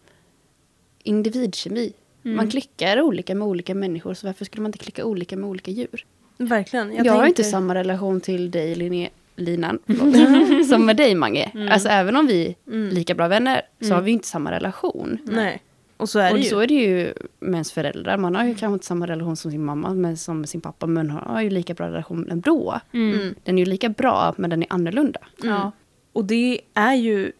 [1.03, 1.93] individkemi.
[2.23, 2.38] Mm.
[2.38, 5.71] Man klickar olika med olika människor så varför skulle man inte klicka olika med olika
[5.71, 6.06] djur?
[6.38, 6.91] Verkligen.
[6.95, 11.43] Jag, har tänker- inte samma relation till dig Linné, Linan förlåt, som med dig Mange.
[11.54, 11.71] Mm.
[11.71, 12.89] Alltså även om vi är Mm.
[12.89, 13.95] lika bra vänner så Mm.
[13.95, 15.17] har vi inte samma relation.
[15.26, 15.63] Nej.
[15.97, 16.43] Och så är det Och ju.
[16.43, 18.17] så är det ju med ens föräldrar.
[18.17, 21.10] Man har ju kanske inte samma relation som sin mamma men som sin pappa men
[21.10, 22.80] har ju lika bra relation ändå.
[22.93, 23.13] Mm.
[23.19, 23.36] Mm.
[23.43, 25.19] Den är ju lika bra men den är annorlunda.
[25.43, 25.71] Ja.
[26.13, 27.32] Och det är ju,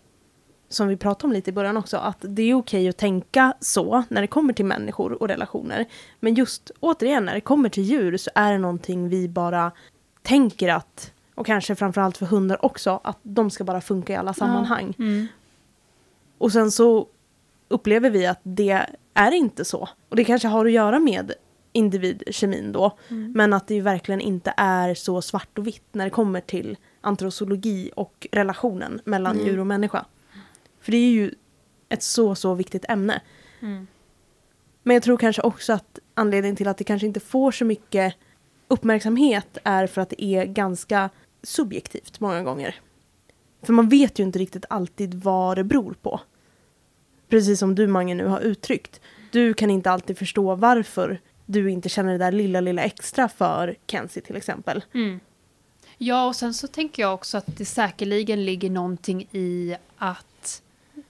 [0.70, 4.04] som vi pratade om lite i början också, att det är okej att tänka så
[4.10, 5.86] när det kommer till människor och relationer.
[6.20, 9.72] Men just återigen, när det kommer till djur så är det någonting vi bara
[10.24, 14.34] tänker att, och kanske framförallt för hundar också, att de ska bara funka i alla
[14.34, 14.94] sammanhang.
[15.00, 15.28] Mm.
[16.38, 17.08] Och sen så
[17.68, 19.90] upplever vi att det är inte så.
[20.10, 21.32] Och det kanske har att göra med
[21.72, 22.98] individkemin då.
[23.08, 23.32] Mm.
[23.32, 27.92] Men att det verkligen inte är så svart och vitt när det kommer till antrosologi
[27.96, 29.48] och relationen mellan Mm.
[29.48, 30.06] djur och människa.
[30.82, 31.32] För det är ju
[31.90, 33.22] ett så, så viktigt ämne.
[33.60, 33.88] Mm.
[34.84, 38.16] Men jag tror kanske också att anledningen till att det kanske inte får så mycket
[38.68, 41.10] uppmärksamhet är för att det är ganska
[41.48, 42.76] subjektivt många gånger.
[43.62, 46.22] För man vet ju inte riktigt alltid vad det beror på.
[47.30, 49.02] Precis som du Mange nu har uttryckt.
[49.32, 53.76] Du kan inte alltid förstå varför du inte känner det där lilla, lilla extra för
[53.88, 54.84] Kenzie till exempel.
[54.94, 55.20] Mm.
[55.98, 60.62] Ja, och sen så tänker jag också att det säkerligen ligger någonting i att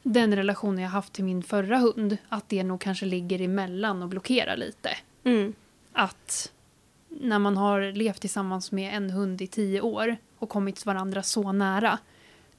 [0.03, 4.09] den relationen jag haft till min förra hund, att det nog kanske ligger emellan och
[4.09, 4.89] blockerar lite.
[5.23, 5.53] Mm.
[5.93, 6.51] Att
[7.21, 11.51] när man har levt tillsammans med en hund i tio år och kommit varandra så
[11.51, 11.99] nära,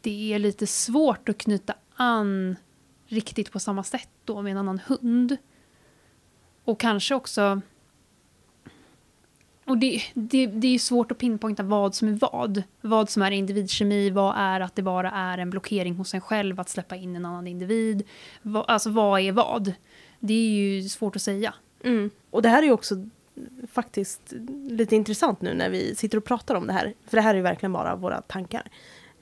[0.01, 2.57] det är lite svårt att knyta an
[3.07, 5.37] riktigt på samma sätt då med en annan hund.
[6.65, 7.61] Och kanske också...
[9.65, 12.63] Och det, det, det är svårt att pinpointa vad som är vad.
[12.81, 16.61] Vad som är individkemi, vad är att det bara är en blockering hos en själv
[16.61, 18.03] att släppa in en annan individ.
[18.43, 19.73] Va, alltså vad är vad?
[20.21, 21.55] Det är ju svårt att säga.
[21.85, 22.11] Mm.
[22.31, 23.09] Och det här är ju också
[23.73, 24.33] faktiskt
[24.69, 26.95] lite intressant nu när vi sitter och pratar om det här.
[27.07, 28.71] För det här är ju verkligen bara våra tankar.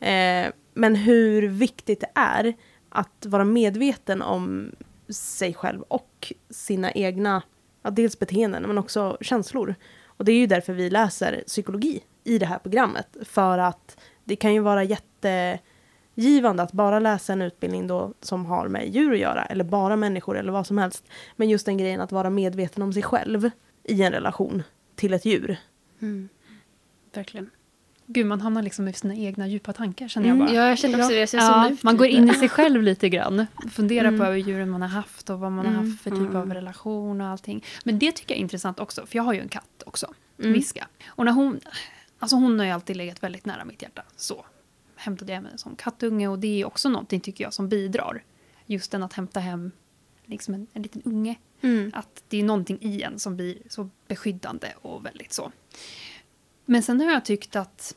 [0.00, 2.54] Eh, men hur viktigt det är
[2.88, 4.72] att vara medveten om
[5.08, 7.42] sig själv och sina egna,
[7.82, 9.74] ja, dels beteenden men också känslor.
[10.06, 13.16] Och det är ju därför vi läser psykologi i det här programmet.
[13.22, 18.68] För att det kan ju vara jättegivande att bara läsa en utbildning då som har
[18.68, 21.04] med djur att göra, eller bara människor eller vad som helst.
[21.36, 23.50] Men just den grejen att vara medveten om sig själv
[23.88, 24.62] i en relation
[24.94, 25.56] till ett djur.
[26.00, 26.28] Mm.
[27.14, 27.50] Verkligen.
[28.08, 30.52] Gud, man hamnar liksom i sina egna djupa tankar känner jag bara.
[30.52, 31.18] Ja, jag känner också det.
[31.20, 33.46] Jag ser Ja, ut man går in i sig själv lite grann.
[33.70, 34.20] Funderar Mm.
[34.20, 36.36] på över djuren man har haft och vad man har Mm, haft för typ mm.
[36.36, 37.64] av relation och allting.
[37.84, 40.52] Men det tycker jag är intressant också, för jag har ju en katt också, Mm.
[40.52, 40.88] Viska.
[41.06, 41.60] Och när hon,
[42.18, 44.02] alltså hon har ju alltid legat väldigt nära mitt hjärta.
[44.16, 44.44] Så
[44.96, 48.22] hämtade jag henne som kattunge och det är också någonting tycker jag som bidrar.
[48.66, 49.70] Just den att hämta hem
[50.24, 51.34] liksom en, en liten unge.
[51.60, 51.90] Mm.
[51.94, 55.52] Att det är någonting i en som blir så beskyddande och väldigt så.
[56.64, 57.96] Men sen har jag tyckt att,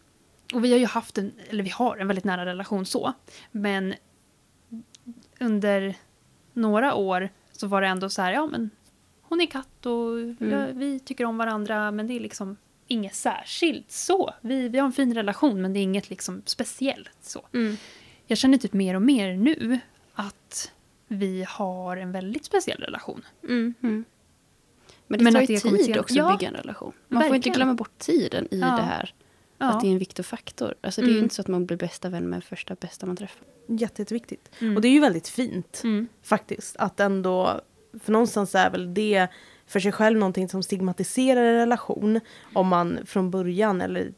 [0.53, 3.13] och vi har ju haft en, eller vi har en väldigt nära relation så,
[3.51, 3.93] men
[5.39, 5.95] under
[6.53, 8.69] några år så var det ändå så här, ja men
[9.21, 10.19] hon är katt och
[10.51, 14.33] ja, vi tycker om varandra men det är liksom inget särskilt så.
[14.41, 17.47] Vi, vi har en fin relation men det är inget liksom speciellt så.
[17.53, 17.77] Mm.
[18.27, 19.79] Jag känner typ mer och mer nu
[20.13, 20.71] att
[21.11, 23.25] vi har en väldigt speciell relation.
[23.43, 23.73] Mm.
[23.83, 24.05] Mm.
[25.07, 26.93] Men det Men tar att ju tid till- också Ja, att bygga en relation.
[27.07, 27.55] Man får inte verkligen.
[27.55, 28.65] glömma bort tiden i Ja.
[28.67, 29.13] det här.
[29.57, 29.65] Ja.
[29.69, 30.75] Att det är en viktig faktor.
[30.81, 31.23] Alltså det är ju Mm.
[31.23, 33.47] inte så att man blir bästa vän med första bästa man träffar.
[33.67, 34.49] Jätte, jätteviktigt.
[34.59, 34.75] Mm.
[34.75, 36.07] Och det är ju väldigt fint Mm.
[36.23, 36.75] faktiskt.
[36.77, 37.61] Att ändå,
[38.03, 39.27] för någonstans är väl det
[39.67, 42.19] för sig själv någonting som stigmatiserar en relation.
[42.53, 44.11] Om man från början eller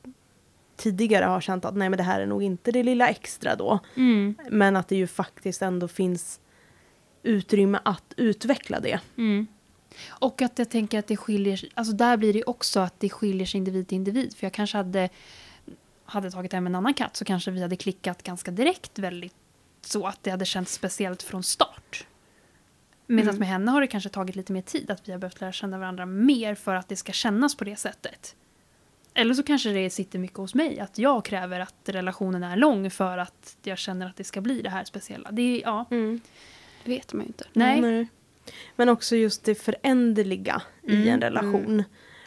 [0.75, 3.79] tidigare har känt att nej men det här är nog inte det lilla extra då.
[3.95, 4.35] Mm.
[4.49, 6.39] Men att det ju faktiskt ändå finns
[7.23, 8.99] utrymme att utveckla det.
[9.17, 9.47] Mm.
[10.09, 13.45] Och att jag tänker att det skiljer alltså där blir det också att det skiljer
[13.45, 14.35] sig individ till individ.
[14.35, 15.09] För jag kanske hade,
[16.05, 19.33] hade tagit hem en annan katt så kanske vi hade klickat ganska direkt väldigt
[19.81, 22.05] så att det hade känts speciellt från start.
[23.07, 23.39] Medan Mm.
[23.39, 25.77] med henne har det kanske tagit lite mer tid, att vi har behövt lära känna
[25.77, 28.35] varandra mer för att det ska kännas på det sättet.
[29.13, 32.91] Eller så kanske det sitter mycket hos mig, att jag kräver att relationen är lång
[32.91, 35.31] för att jag känner att det ska bli det här speciella.
[35.31, 35.85] Det är, ja,
[36.83, 37.45] Det vet man ju inte.
[37.53, 38.07] nej.
[38.75, 41.83] Men också just det föränderliga i Mm, en relation.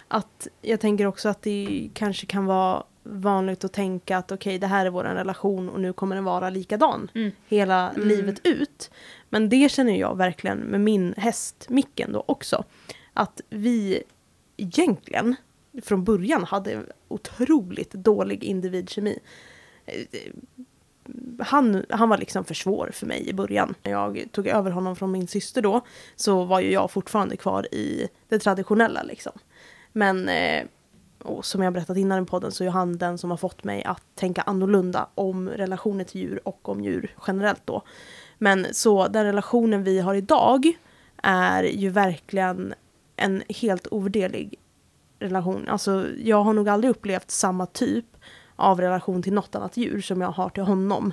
[0.09, 4.67] Att jag tänker också att det kanske kan vara vanligt att tänka att okej, det
[4.67, 7.31] här är vår relation och nu kommer den vara likadan Mm.
[7.47, 8.09] hela Mm.
[8.09, 8.91] livet ut.
[9.29, 12.65] Men det känner jag verkligen med min häst Micken då också.
[13.13, 14.03] Att vi
[14.57, 15.37] egentligen
[15.83, 19.19] från början hade otroligt dålig individkemi.
[21.39, 23.75] Han, han var liksom för svår för mig i början.
[23.83, 25.81] När jag tog över honom från min syster då
[26.17, 29.33] så var ju jag fortfarande kvar i det traditionella liksom.
[29.93, 30.65] Men eh,
[31.25, 33.85] och som jag berättat innan i podden så är han den som har fått mig
[33.85, 37.83] att tänka annorlunda om relationer till djur och om djur generellt då.
[38.39, 40.73] Men så den relationen vi har idag
[41.23, 42.75] är ju verkligen
[43.17, 44.59] en helt ovärderlig
[45.19, 45.69] relation.
[45.69, 48.05] Alltså jag har nog aldrig upplevt samma typ
[48.57, 51.13] av relation till något annat djur som jag har till honom.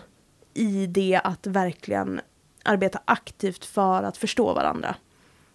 [0.53, 2.21] I det att verkligen
[2.63, 4.95] arbeta aktivt för att förstå varandra.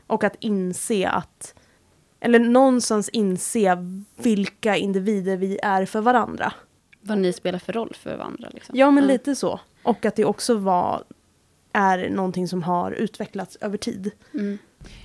[0.06, 1.54] Och att inse att,
[2.20, 3.76] eller någonstans inse
[4.16, 6.52] vilka individer vi är för varandra.
[7.00, 8.48] Vad ni spelar för roll för varandra.
[8.52, 8.76] Liksom.
[8.78, 9.60] Ja, men lite så.
[9.82, 11.04] Och att det också var,
[11.72, 14.10] är någonting som har utvecklats över tid.
[14.34, 14.58] Mm.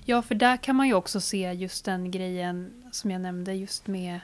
[0.05, 3.87] Ja, för där kan man ju också se just den grejen som jag nämnde just
[3.87, 4.19] med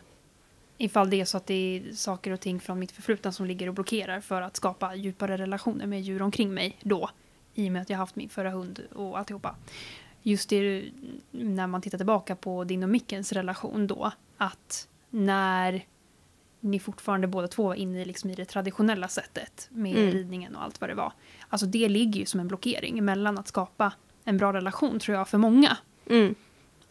[0.78, 3.68] ifall det är så att det är saker och ting från mitt förflutna som ligger
[3.68, 7.10] och blockerar för att skapa djupare relationer med djur omkring mig då.
[7.54, 9.56] I och med att jag haft min förra hund och alltihopa.
[10.24, 10.84] Just det
[11.32, 14.12] när man tittar tillbaka på din och Mickens relation då.
[14.38, 15.86] Att när
[16.60, 20.12] ni fortfarande båda två var inne i, liksom i det traditionella sättet med Mm.
[20.12, 21.14] ridningen och allt vad det var.
[21.50, 25.30] Alltså det ligger ju som en blockering mellan att skapa en bra relation tror jag
[25.30, 25.78] för många.
[26.10, 26.36] Mm.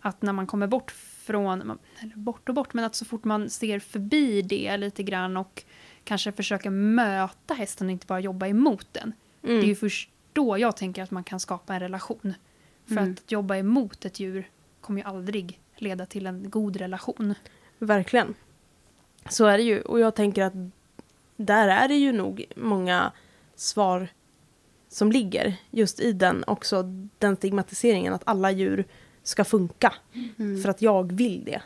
[0.00, 0.90] Att när man kommer bort
[1.26, 1.60] från,
[2.00, 5.64] eller bort och bort, men att så fort man ser förbi det lite grann och
[6.04, 9.12] kanske försöker möta hästen och inte bara jobba emot den.
[9.42, 9.56] Mm.
[9.60, 12.34] Det är ju först då jag tänker att man kan skapa en relation.
[12.86, 13.12] För Mm.
[13.12, 17.34] att jobba emot ett djur kommer ju aldrig leda till en god relation.
[17.78, 18.34] Verkligen.
[19.28, 19.80] Så är det ju.
[19.80, 20.52] Och jag tänker att
[21.36, 23.12] där är det ju nog många
[23.54, 24.08] svar
[24.88, 26.82] som ligger just i den också,
[27.18, 28.84] den stigmatiseringen att alla djur
[29.28, 29.94] ska funka.
[30.38, 30.62] Mm.
[30.62, 31.62] För att jag vill det.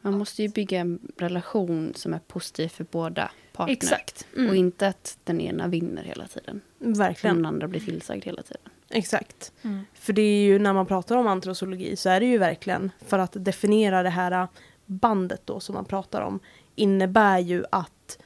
[0.00, 3.72] Man måste ju bygga en relation som är positiv för båda parter.
[3.72, 4.26] Exakt.
[4.36, 4.50] Mm.
[4.50, 6.60] Och inte att den ena vinner hela tiden.
[6.78, 7.36] Och Verkligen.
[7.36, 8.62] den andra blir tillsagd hela tiden.
[8.88, 9.52] Exakt.
[9.62, 9.80] Mm.
[9.94, 13.18] För det är ju när man pratar om antrozoologi så är det ju verkligen för
[13.18, 14.48] att definiera det här
[14.86, 16.40] bandet då som man pratar om
[16.74, 18.18] innebär ju att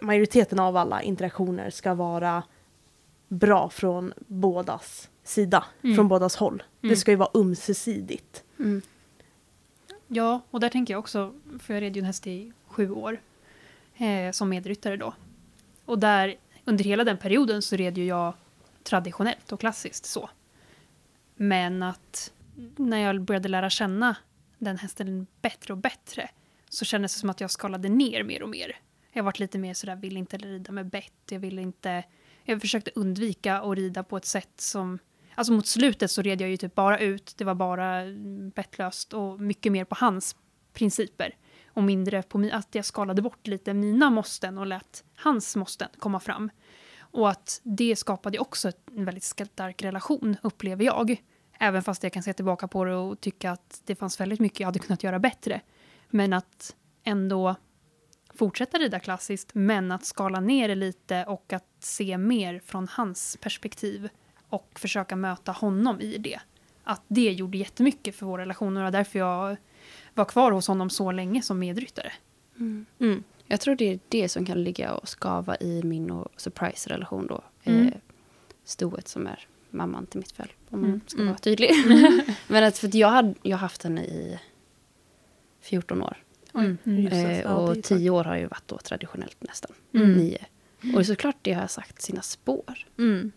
[0.00, 2.42] majoriteten av alla interaktioner ska vara
[3.28, 5.96] bra från bådas sida, Mm.
[5.96, 6.62] från bådas håll.
[6.80, 6.96] Det Mm.
[6.96, 8.44] ska ju vara ömsesidigt.
[8.58, 8.82] Mm.
[10.08, 13.20] Ja, och där tänker jag också, för jag red ju en häst i sju år
[13.96, 15.14] eh, som medryttare då.
[15.84, 18.34] Och där, under hela den perioden så red ju jag
[18.82, 20.30] traditionellt och klassiskt så.
[21.36, 22.32] Men att
[22.76, 24.16] när jag började lära känna
[24.58, 26.30] den hästen bättre och bättre
[26.68, 28.76] så kändes det som att jag skalade ner mer och mer.
[29.12, 32.04] Jag varit lite mer sådär, vill inte rida med bett, jag ville inte...
[32.44, 34.98] Jag försökte undvika att rida på ett sätt som...
[35.34, 39.12] Alltså mot slutet så red jag ju typ bara ut, det var bara mm, bettlöst
[39.12, 40.36] och mycket mer på hans
[40.72, 41.36] principer.
[41.74, 46.20] Och mindre på att jag skalade bort lite mina måsten och lät hans måsten komma
[46.20, 46.50] fram.
[46.98, 51.22] Och att det skapade också en väldigt stark relation, upplever jag.
[51.58, 54.60] Även fast jag kan se tillbaka på det och tycka att det fanns väldigt mycket
[54.60, 55.60] jag hade kunnat göra bättre.
[56.10, 57.56] Men att ändå
[58.34, 63.38] fortsätta rida klassiskt, men att skala ner det lite och att se mer från hans
[63.40, 64.08] perspektiv
[64.52, 66.40] och försöka möta honom i det.
[66.84, 69.56] Att det gjorde jättemycket för vår relation och det var därför jag
[70.14, 72.12] var kvar hos honom så länge som medryttare.
[72.58, 73.24] Mm.
[73.46, 77.44] Jag tror det är det som kan ligga och skava i min och Surprise-relation då.
[77.64, 77.86] Mm.
[77.88, 77.94] Eh,
[78.64, 81.00] stoet som är mamman till mitt föl, om man Mm.
[81.06, 81.28] ska Mm.
[81.28, 81.70] vara tydlig.
[82.48, 84.38] Men att, för att jag, hade, jag har haft henne i
[85.60, 86.16] 14 år.
[86.54, 86.78] Mm.
[86.84, 87.06] Mm.
[87.06, 89.72] Eh, och ju 10 år har ju varit då traditionellt nästan.
[89.94, 90.12] Mm.
[90.12, 90.46] Nio.
[90.96, 92.86] Och såklart det har sagt sina spår.
[92.98, 93.32] Mm.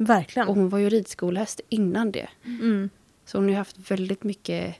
[0.00, 0.48] Verkligen.
[0.48, 2.28] Och hon var ju ridskolehäst innan det.
[2.44, 2.90] Mm.
[3.24, 4.76] Så hon har ju haft väldigt mycket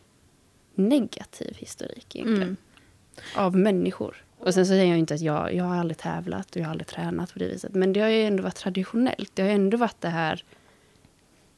[0.74, 2.42] negativ historik egentligen.
[2.42, 2.56] Mm.
[3.35, 4.24] Av människor.
[4.38, 6.70] Och sen så säger jag inte att jag, jag har aldrig tävlat och jag har
[6.70, 7.74] aldrig tränat på det viset.
[7.74, 9.30] Men det har ju ändå varit traditionellt.
[9.35, 10.44] Det har ju ändå varit det här,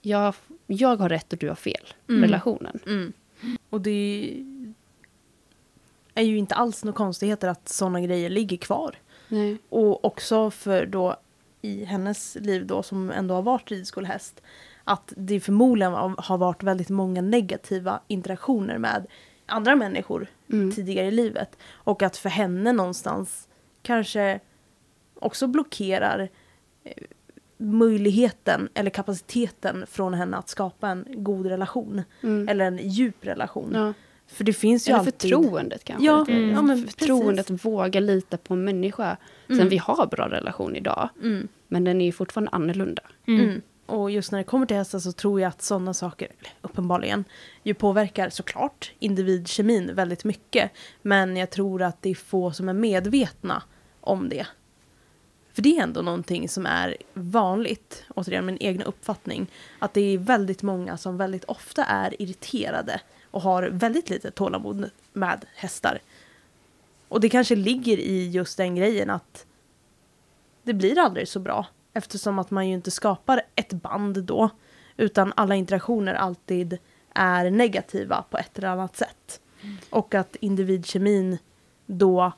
[0.01, 0.35] jag,
[0.67, 2.23] jag har rätt och du har fel, Mm.
[2.23, 2.79] relationen.
[2.87, 3.13] Mm.
[3.71, 4.31] Och det
[6.15, 8.97] är ju inte alls några konstigheter att sådana grejer ligger kvar.
[9.29, 9.59] Nej.
[9.69, 11.17] Och också för då
[11.63, 14.43] i hennes liv då som ändå har varit ridskolehäst
[14.85, 19.07] att det förmodligen har varit väldigt många negativa interaktioner med
[19.47, 20.73] andra människor Mm.
[20.73, 21.59] tidigare i livet.
[21.73, 23.49] Och att för henne någonstans
[23.83, 24.41] kanske
[25.15, 26.29] också blockerar
[26.85, 26.93] eh,
[27.59, 32.03] möjligheten eller kapaciteten från henne att skapa en god relation.
[32.23, 32.49] Mm.
[32.49, 33.71] Eller en djup relation.
[33.75, 33.93] Ja.
[34.33, 35.13] För det finns ju Eller alltid...
[35.21, 36.07] förtroendet kanske.
[36.07, 39.17] Ja, är ja, men förtroendet att våga lita på en människa.
[39.47, 39.69] Sen Mm.
[39.69, 41.49] vi har bra relation idag, Mm.
[41.69, 43.03] men den är ju fortfarande annorlunda.
[43.27, 43.63] Mm.
[43.87, 46.29] Och just när det kommer till hästar så tror jag att sådana saker,
[46.61, 47.25] uppenbarligen,
[47.63, 50.71] ju påverkar såklart individkemin väldigt mycket.
[51.03, 53.63] Men jag tror att det är få som är medvetna
[54.01, 54.47] om det.
[55.53, 59.47] För det är ändå någonting som är vanligt, återigen min egna uppfattning,
[59.79, 63.01] att det är väldigt många som väldigt ofta är irriterade
[63.33, 65.99] och har väldigt lite tålamod med hästar.
[67.09, 69.47] Och det kanske ligger i just den grejen att
[70.63, 74.51] det blir aldrig så bra eftersom att man ju inte skapar ett band då
[74.97, 76.79] utan alla interaktioner alltid
[77.15, 79.41] är negativa på ett eller annat sätt.
[79.91, 81.39] Och att individkemin
[81.87, 82.33] då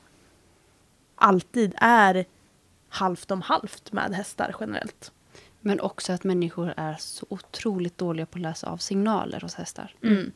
[1.15, 2.25] alltid är
[2.89, 5.11] halvt om halvt med hästar generellt.
[5.59, 9.95] Men också att människor är så otroligt dåliga på att läsa av signaler hos hästar.
[10.03, 10.31] Mm.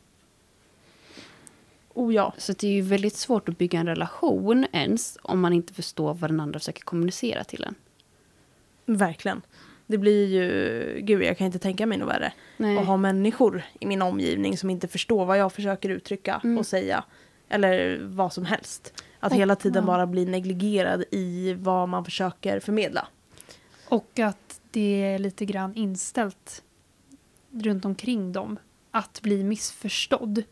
[1.94, 2.34] Oh ja.
[2.38, 6.14] Så det är ju väldigt svårt att bygga en relation ens om man inte förstår
[6.14, 7.74] vad den andra försöker kommunicera till en.
[8.86, 9.42] Verkligen.
[9.86, 12.32] Det blir ju, gud jag kan inte tänka mig något värre.
[12.56, 12.78] Nej.
[12.78, 16.58] Att ha människor i min omgivning som inte förstår vad jag försöker uttrycka Mm.
[16.58, 17.04] och säga.
[17.48, 19.02] Eller vad som helst.
[19.20, 19.86] Att Och- hela tiden ja.
[19.86, 23.08] bara bli negligerad i vad man försöker förmedla.
[23.88, 26.62] Och att det är lite grann inställt
[27.50, 28.56] runt omkring dem.
[28.90, 30.42] Att bli missförstådd.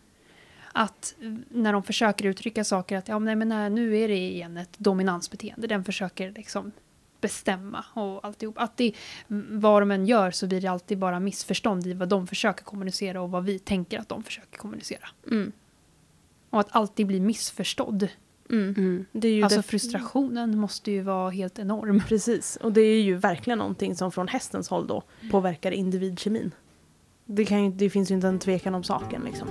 [0.81, 1.15] Att
[1.49, 4.79] när de försöker uttrycka saker att ja, nej, men nej, nu är det igen ett
[4.79, 5.67] dominansbeteende.
[5.67, 6.73] Den försöker liksom
[7.21, 8.59] bestämma och alltihop.
[8.59, 8.93] Att det,
[9.51, 13.23] vad de än gör så blir det alltid bara missförstånd i vad de försöker kommunicera
[13.23, 15.09] och vad vi tänker att de försöker kommunicera.
[15.31, 15.53] Mm.
[16.51, 18.09] Och att alltid bli missförstådd.
[18.51, 18.75] Mm.
[18.79, 19.07] Mm.
[19.13, 22.03] Det är ju Alltså frustrationen måste ju vara helt enorm.
[22.09, 26.55] Precis, och det är ju verkligen någonting som från hästens håll då påverkar individkemin.
[27.25, 29.49] Det, kan ju, det finns ju inte en tvekan om saken liksom.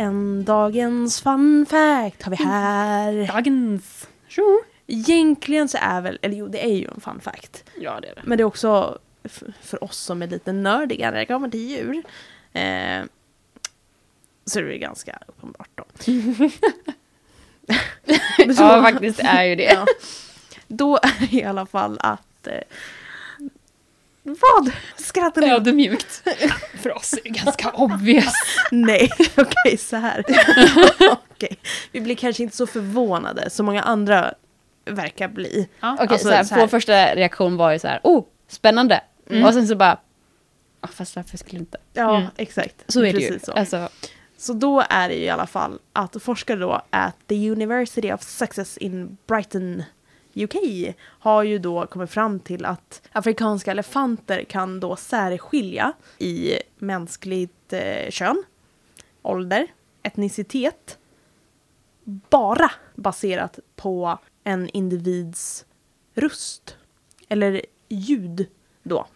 [0.00, 3.26] En dagens fun fact har vi här.
[3.26, 4.08] Dagens!
[4.86, 7.64] Egentligen så är väl, eller jo det är ju en fun fact.
[7.80, 8.22] Ja, det är det.
[8.24, 8.98] Men det är också
[9.60, 12.02] för oss som är lite nördiga när det kommer till djur.
[12.52, 13.02] Eh,
[14.44, 15.84] så är det ganska uppenbart då.
[18.58, 19.72] Ja, faktiskt är ju det.
[19.74, 19.86] Ja.
[20.68, 22.46] Då är det i alla fall att...
[22.46, 22.60] Eh,
[24.40, 24.72] vad?
[24.96, 25.50] Skrattar ni?
[25.50, 26.28] Ödmjukt.
[26.82, 28.32] För oss är det ganska obvious.
[28.70, 30.24] Nej, okej så här.
[31.30, 31.58] Okej.
[31.92, 34.34] Vi blir kanske inte så förvånade som många andra
[34.84, 35.68] verkar bli.
[35.80, 35.94] Ja.
[35.94, 36.60] Okej, Alltså, så här, så här.
[36.62, 39.00] vår första reaktion var ju så här, oh, spännande.
[39.30, 39.44] Mm.
[39.44, 39.98] Och sen så bara,
[40.80, 41.78] ah, fast varför skulle inte?
[41.92, 42.28] Ja, Mm.
[42.36, 42.74] exakt.
[42.88, 43.38] Så är det ju.
[43.38, 43.52] Så.
[43.52, 43.88] Alltså,
[44.38, 48.22] så då är det ju i alla fall att forskare då at the University of
[48.22, 49.82] Success in Brighton
[50.34, 50.56] UK
[51.00, 58.10] har ju då kommit fram till att afrikanska elefanter kan då särskilja i mänskligt eh,
[58.10, 58.42] kön,
[59.22, 59.66] ålder,
[60.02, 60.98] etnicitet
[62.04, 65.64] bara baserat på en individs
[66.14, 66.76] röst
[67.28, 68.46] eller ljud
[68.82, 69.06] då.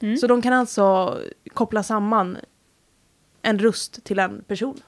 [0.00, 0.16] Mm.
[0.16, 1.18] Så de kan alltså
[1.54, 2.38] koppla samman
[3.42, 4.82] en röst till en person.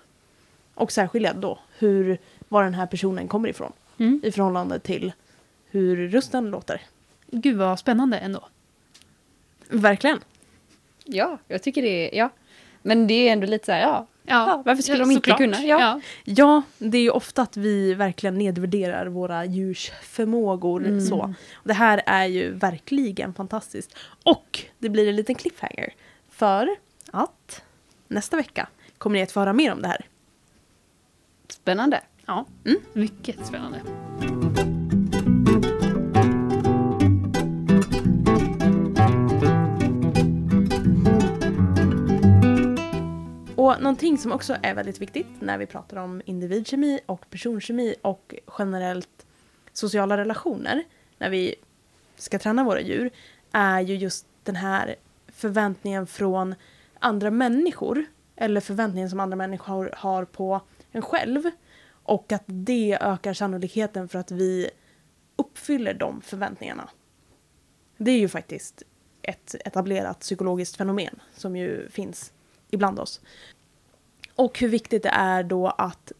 [0.75, 3.73] Och särskilja då hur, var den här personen kommer ifrån.
[3.99, 4.21] Mm.
[4.25, 5.13] I förhållande till
[5.71, 6.83] hur rösten låter.
[7.31, 8.49] Gud vad spännande ändå.
[9.69, 10.21] Verkligen.
[11.05, 12.31] ja, jag tycker det är, ja.
[12.83, 15.39] Men det är ändå lite så här, ja, ja varför skulle de inte såklart.
[15.39, 15.63] kunna?
[15.65, 16.01] Ja.
[16.25, 20.87] Ja, det är ju ofta att vi verkligen nedvärderar våra djurs förmågor.
[20.87, 21.01] Mm.
[21.01, 21.35] Så.
[21.55, 23.97] Och det här är ju verkligen fantastiskt.
[24.25, 25.95] Och det blir en liten cliffhanger.
[26.29, 26.77] För
[27.11, 27.63] att
[28.09, 28.69] nästa vecka
[28.99, 30.07] kommer ni att få höra mer om det här.
[31.49, 32.01] Spännande.
[32.27, 32.81] Ja, Mm.
[32.93, 33.81] mycket spännande.
[43.57, 48.35] Och någonting som också är väldigt viktigt när vi pratar om individkemi och personkemi och
[48.59, 49.27] generellt
[49.73, 50.85] sociala relationer
[51.19, 51.55] när vi
[52.17, 53.11] ska träna våra djur
[53.53, 54.95] är ju just den här
[55.29, 56.55] förväntningen från
[56.99, 58.05] andra människor
[58.37, 60.61] eller förväntningen som andra människor har på
[60.93, 61.43] en själv
[62.05, 64.71] och att det ökar sannolikheten för att vi
[65.37, 66.89] uppfyller de förväntningarna.
[67.97, 68.83] Det är ju faktiskt
[69.23, 72.33] ett etablerat psykologiskt fenomen som ju finns
[72.71, 73.21] ibland oss.
[74.35, 76.13] Och hur viktigt det är då att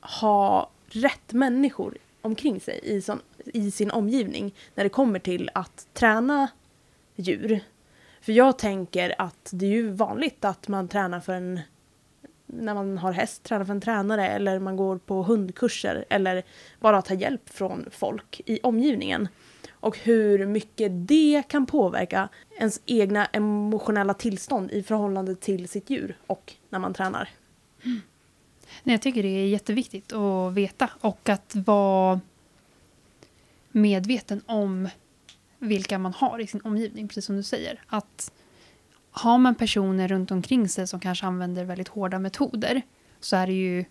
[0.00, 5.86] ha rätt människor omkring sig i, sån, i sin omgivning när det kommer till att
[5.92, 6.48] träna
[7.16, 7.60] djur.
[8.20, 11.60] För jag tänker att det är ju vanligt att man tränar för en
[12.52, 16.42] när man har häst, tränar för en tränare eller man går på hundkurser eller
[16.80, 19.28] bara tar hjälp från folk i omgivningen.
[19.70, 22.28] Och hur mycket det kan påverka
[22.58, 27.28] ens egna emotionella tillstånd i förhållande till sitt djur och när man tränar.
[27.84, 28.00] Mm.
[28.82, 32.20] Nej, jag tycker det är jätteviktigt att veta och att vara
[33.70, 34.88] medveten om
[35.58, 37.80] vilka man har i sin omgivning, precis som du säger.
[37.86, 38.32] Att
[39.12, 42.82] har man personer runt omkring sig som kanske använder väldigt hårda metoder
[43.20, 43.84] så är det ju,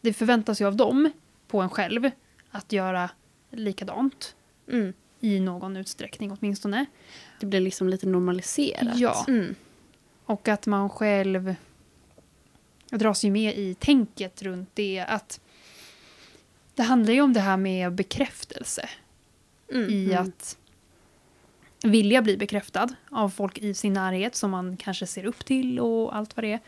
[0.00, 1.12] det förväntas ju av dem
[1.48, 2.10] på en själv
[2.50, 3.10] att göra
[3.50, 4.34] likadant
[4.68, 4.92] Mm.
[5.20, 6.86] i någon utsträckning åtminstone.
[7.40, 8.96] Det blir liksom lite normaliserat.
[8.98, 9.54] Ja, Mm.
[10.24, 11.54] och att man själv
[12.90, 15.04] dras ju med i tänket runt det.
[15.08, 15.40] Att
[16.74, 18.88] det handlar ju om det här med bekräftelse.
[19.72, 19.90] Mm.
[19.90, 20.58] I att
[21.84, 26.16] vilja bli bekräftad av folk i sin närhet som man kanske ser upp till och
[26.16, 26.60] allt vad det är.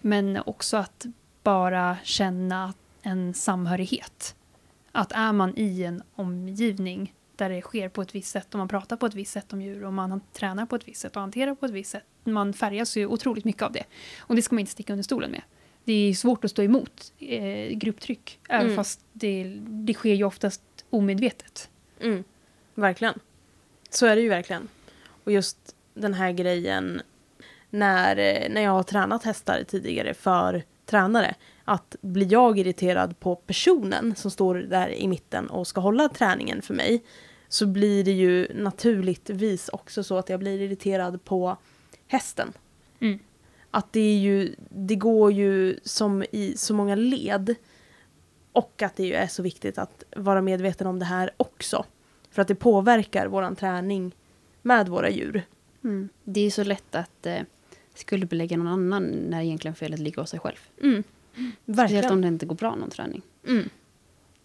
[0.00, 1.06] Men också att
[1.42, 4.34] bara känna en samhörighet.
[4.92, 8.68] Att är man i en omgivning där det sker på ett visst sätt och man
[8.68, 11.20] pratar på ett visst sätt om djur och man tränar på ett visst sätt och
[11.22, 12.04] hanterar på ett visst sätt.
[12.24, 13.84] Man färgas ju otroligt mycket av det.
[14.18, 15.42] Och det ska man inte sticka under stolen med.
[15.84, 18.38] Det är svårt att stå emot eh, grupptryck.
[18.48, 18.76] Även Mm.
[18.76, 21.70] fast det, det sker ju oftast omedvetet.
[22.00, 22.24] Mm.
[22.74, 23.20] Verkligen.
[23.90, 24.68] Så är det ju verkligen.
[25.24, 27.02] Och just den här grejen
[27.70, 28.16] när,
[28.48, 31.34] när jag har tränat hästar tidigare för tränare.
[31.64, 36.62] Att blir jag irriterad på personen som står där i mitten och ska hålla träningen
[36.62, 37.02] för mig
[37.48, 41.56] så blir det ju naturligtvis också så att jag blir irriterad på
[42.06, 42.52] hästen.
[43.00, 43.18] Mm.
[43.70, 47.54] Att det är ju, det går ju som i så många led.
[48.52, 51.84] Och att det ju är så viktigt att vara medveten om det här också.
[52.36, 54.12] För att det påverkar våran träning
[54.62, 55.42] med våra djur.
[55.84, 56.08] Mm.
[56.24, 57.42] Det är ju så lätt att eh,
[57.94, 60.56] skuldbelägga någon annan när egentligen felet ligger hos sig själv.
[60.82, 61.02] Mm.
[61.32, 62.12] Speciellt Verkligen.
[62.12, 63.22] om det inte går bra någon träning.
[63.46, 63.68] Mm.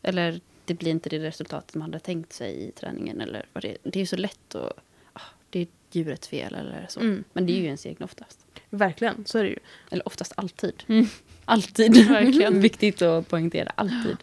[0.02, 3.22] Eller det blir inte det resultatet man hade tänkt sig i träningen.
[3.22, 4.74] Eller vad det, det är ju så lätt att...
[5.14, 7.00] Ah, det är djurets fel eller så.
[7.00, 7.24] Mm.
[7.34, 8.46] Men det är ju ens egna oftast.
[8.70, 9.60] Verkligen, så är det ju.
[9.90, 10.84] Eller oftast alltid.
[10.88, 11.06] Mm.
[11.46, 12.08] Alltid.
[12.08, 12.62] Verkligen.
[12.62, 13.72] Viktigt att poängtera.
[13.76, 14.18] Alltid.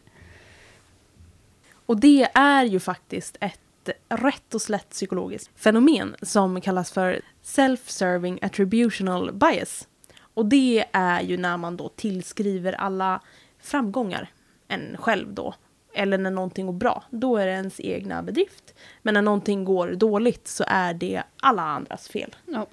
[1.89, 8.39] Och det är ju faktiskt ett rätt och slätt psykologiskt fenomen som kallas för self-serving
[8.43, 9.89] attributional bias.
[10.20, 13.20] Och det är ju när man då tillskriver alla
[13.59, 14.30] framgångar
[14.68, 15.55] en själv då.
[15.95, 18.74] Eller när någonting går bra, då är det ens egna bedrift.
[19.03, 22.36] Men när någonting går dåligt så är det alla andras fel.
[22.47, 22.66] Ja,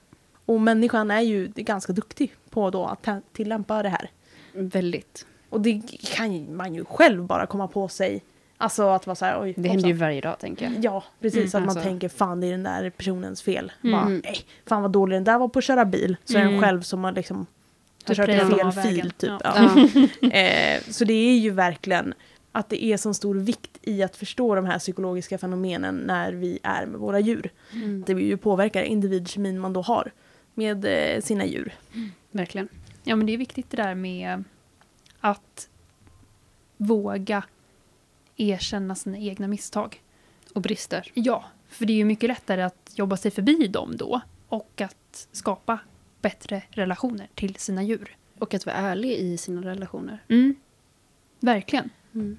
[0.45, 4.09] Och människan är ju ganska duktig på då att tillämpa det här.
[4.53, 5.25] väldigt.
[5.49, 8.23] Och det kan man ju själv bara komma på sig.
[8.57, 9.53] Alltså att vara så här, oj.
[9.57, 10.73] Det händer ju varje dag tänker jag.
[10.83, 11.53] Ja, precis.
[11.53, 11.89] Mm, att man alltså.
[11.89, 13.71] tänker fan det är den där personens fel.
[13.83, 13.91] Mm.
[13.91, 16.17] Bara, nej, fan vad dålig den där var på att köra bil.
[16.23, 16.61] Så är den Mm.
[16.61, 17.45] själv som har liksom
[18.07, 19.31] har kört i fel fil typ.
[19.43, 19.77] Ja.
[20.21, 20.27] Ja.
[20.31, 22.13] Eh, så det är ju verkligen
[22.51, 26.59] att det är så stor vikt i att förstå de här psykologiska fenomenen när vi
[26.63, 27.49] är med våra djur.
[27.73, 28.03] Mm.
[28.07, 30.11] Det ju påverkar individkemin man då har
[30.53, 31.73] med eh, sina djur.
[32.31, 32.67] Verkligen.
[33.03, 34.43] Ja, men det är viktigt det där med
[35.19, 35.69] att
[36.77, 37.43] våga
[38.37, 40.01] erkänna sina egna misstag.
[40.53, 41.11] Och brister.
[41.13, 45.27] Ja, för det är ju mycket lättare att jobba sig förbi dem då och att
[45.31, 45.79] skapa
[46.21, 48.17] bättre relationer till sina djur.
[48.39, 50.23] Och att vara ärlig i sina relationer.
[50.27, 50.55] Mm.
[51.39, 51.89] Verkligen.
[52.13, 52.37] Mm.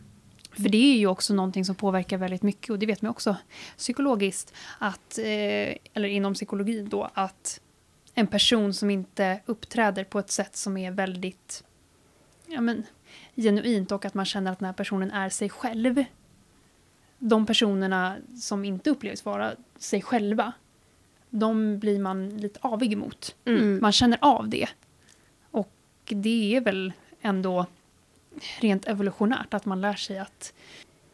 [0.52, 3.36] För det är ju också någonting som påverkar väldigt mycket och det vet man också
[3.76, 7.60] psykologiskt, att, eh, eller inom psykologin då, att
[8.14, 11.64] en person som inte uppträder på ett sätt som är väldigt
[12.46, 12.82] ja, men,
[13.36, 16.04] genuint och att man känner att den här personen är sig själv.
[17.18, 20.52] De personerna som inte upplevs vara sig själva,
[21.30, 23.34] de blir man lite avig emot.
[23.44, 23.78] Mm.
[23.82, 24.68] Man känner av det.
[25.50, 25.72] Och
[26.06, 27.66] det är väl ändå
[28.60, 30.52] rent evolutionärt att man lär sig att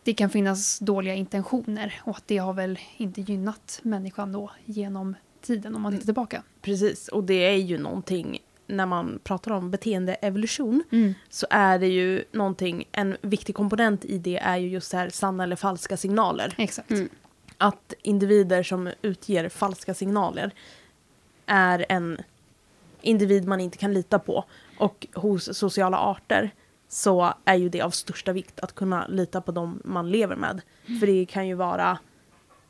[0.02, 5.14] det kan finnas dåliga intentioner och att det har väl inte gynnat människan då genom
[5.40, 6.42] tiden om man tittar tillbaka.
[6.60, 11.14] Precis, och det är ju någonting när man pratar om beteendeevolution Mm.
[11.30, 15.08] så är det ju någonting, en viktig komponent i det är ju just det här
[15.08, 16.54] sanna eller falska signaler.
[16.58, 16.90] Exakt.
[16.90, 17.08] Mm.
[17.58, 20.50] Att individer som utger falska signaler
[21.46, 22.18] är en
[23.02, 24.44] individ man inte kan lita på.
[24.78, 26.50] Och hos sociala arter
[26.88, 30.60] så är ju det av största vikt att kunna lita på dem man lever med.
[31.00, 31.98] För det kan ju vara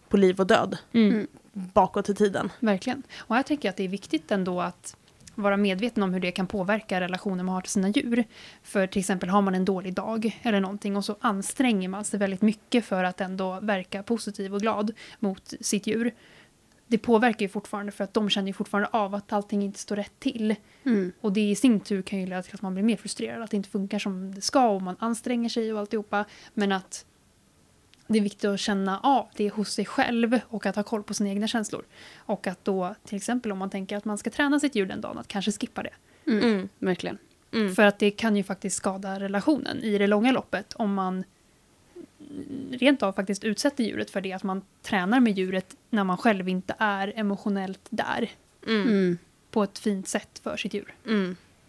[0.09, 1.11] på liv och död Mm.
[1.15, 1.27] Mm.
[1.53, 2.53] bakåt i tiden.
[2.61, 3.03] Verkligen.
[3.19, 4.97] Och här tänker jag att det är viktigt ändå att
[5.43, 8.25] vara medveten om hur det kan påverka relationen man har till sina djur.
[8.63, 12.19] För till exempel har man en dålig dag eller någonting och så anstränger man sig
[12.19, 16.15] väldigt mycket för att ändå verka positiv och glad mot sitt djur.
[16.87, 19.97] Det påverkar ju fortfarande för att de känner ju fortfarande av att allting inte står
[19.97, 20.55] rätt till.
[20.85, 21.13] Mm.
[21.21, 23.51] Och det i sin tur kan ju leda till att man blir mer frustrerad, att
[23.51, 26.25] det inte funkar som det ska och man anstränger sig och alltihopa.
[26.55, 27.05] Men att
[28.13, 31.15] det är viktigt att känna av det hos sig själv och att ha koll på
[31.15, 31.85] sina egna känslor.
[32.17, 35.01] Och att då, till exempel om man tänker att man ska träna sitt djur den
[35.01, 35.95] dagen, att kanske skippa det.
[36.27, 36.45] Mm.
[36.45, 36.69] Mm.
[36.79, 37.19] Verkligen.
[37.53, 37.75] Mm.
[37.75, 41.25] För att det kan ju faktiskt skada relationen i det långa loppet om man
[42.71, 46.49] rent av faktiskt utsätter djuret för det, att man tränar med djuret när man själv
[46.49, 48.31] inte är emotionellt där
[48.67, 48.89] Mm.
[48.89, 49.19] Mm.
[49.51, 50.95] på ett fint sätt för sitt djur.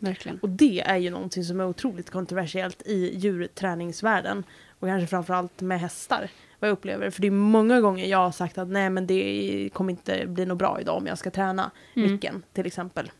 [0.04, 0.14] Mm.
[0.14, 0.40] Verkligen.
[0.40, 4.44] Och det är ju någonting som är otroligt kontroversiellt i djurträningsvärlden.
[4.80, 6.30] Och kanske framförallt med hästar.
[6.60, 7.10] Vad jag upplever.
[7.10, 10.46] För det är många gånger jag har sagt att nej men det kommer inte bli
[10.46, 12.12] något bra idag om jag ska träna Mm.
[12.12, 13.12] micken till exempel.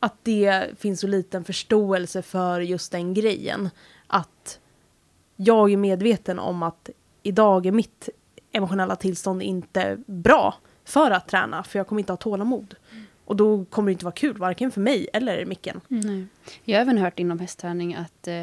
[0.00, 3.70] Att det finns så liten förståelse för just den grejen.
[4.06, 4.58] Att
[5.36, 6.90] jag är medveten om att
[7.22, 8.08] idag är mitt
[8.52, 10.54] emotionella tillstånd inte bra
[10.84, 11.62] för att träna.
[11.62, 12.74] För jag kommer inte ha tålamod.
[13.24, 15.80] Och då kommer det inte vara kul, varken för mig eller micken.
[15.88, 16.24] Nej.
[16.64, 18.42] Jag har även hört inom hästträning att eh,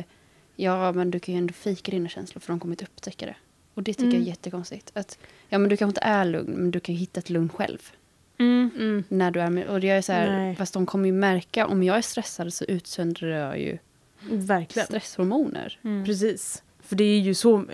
[0.56, 3.36] ja, men du kan ju ändå fejka dina känslor för de kommer inte upptäcka det.
[3.74, 4.24] Och det tycker jag Mm.
[4.24, 4.92] är jättekonstigt.
[4.94, 5.18] Att,
[5.50, 7.92] ja, men du kanske inte är lugn, men du kan ju hitta ett lugn själv.
[8.40, 9.04] Mm.
[9.10, 10.56] När du är med, och jag är så här, Nej.
[10.56, 13.78] fast de kommer ju märka, om jag är stressad så utsöndrar jag ju
[14.22, 14.86] Verkligen.
[14.86, 15.80] stresshormoner.
[15.84, 16.06] Mm.
[16.06, 16.64] Precis.
[16.80, 17.66] För det är ju så...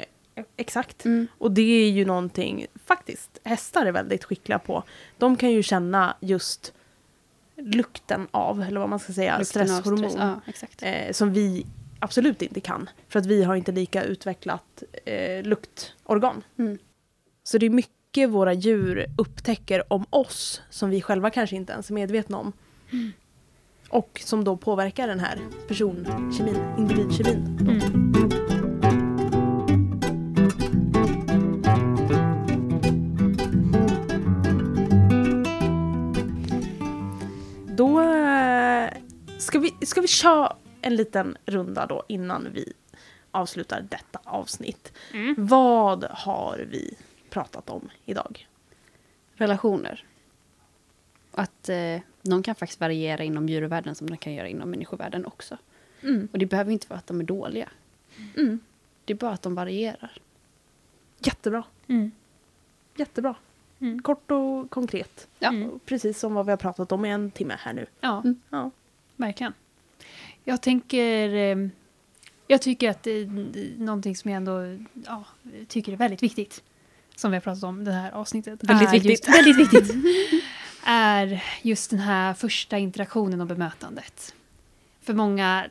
[0.58, 1.06] Exakt.
[1.06, 1.28] Mm.
[1.38, 4.84] Och det är ju någonting, faktiskt, hästar är väldigt skickliga på.
[5.18, 6.74] De kan ju känna just
[7.58, 10.10] lukten av, eller vad man ska säga, Lukten stresshormon.
[10.10, 10.82] stress.
[10.82, 10.88] Ja.
[10.88, 11.66] Eh, som vi
[12.00, 12.90] absolut inte kan.
[13.10, 16.44] För att vi har inte lika utvecklat eh, luktorgan.
[16.60, 16.78] Mm.
[17.44, 21.90] Så det är mycket våra djur upptäcker om oss som vi själva kanske inte ens
[21.90, 22.54] är medvetna om.
[23.90, 27.58] Och som då påverkar den här personkemin, individkemin.
[27.62, 27.80] Mm.
[40.06, 42.74] Vi, köra en liten runda då innan vi
[43.32, 44.94] avslutar detta avsnitt.
[45.14, 45.36] Mm.
[45.38, 46.98] Vad har vi
[47.30, 48.48] pratat om idag?
[49.34, 50.06] Relationer.
[51.32, 55.58] Att eh, de kan faktiskt variera inom djurvärlden som de kan göra inom människovärlden också.
[56.02, 56.28] Mm.
[56.32, 57.70] Och det behöver inte vara att de är dåliga.
[58.38, 58.60] Mm.
[59.06, 60.18] Det är bara att de varierar.
[61.20, 61.64] Jättebra.
[61.88, 62.12] Mm.
[62.96, 63.36] Jättebra.
[63.80, 64.02] Mm.
[64.02, 65.28] Kort och konkret.
[65.40, 65.52] Ja.
[65.86, 67.86] Precis som vad vi har pratat om i en timme här nu.
[68.02, 68.24] Ja.
[68.50, 68.72] Ja.
[69.16, 69.54] verkligen.
[70.44, 71.34] Jag tänker...
[71.36, 71.68] eh,
[72.48, 75.26] Jag tycker att det är någonting som jag ändå ja,
[75.68, 76.64] tycker är väldigt viktigt,
[77.16, 78.64] som vi har pratat om det här avsnittet.
[78.64, 79.12] Väldigt viktigt.
[79.12, 79.96] Just, väldigt viktigt.
[80.86, 84.36] är just den här första interaktionen och bemötandet.
[85.02, 85.66] För många,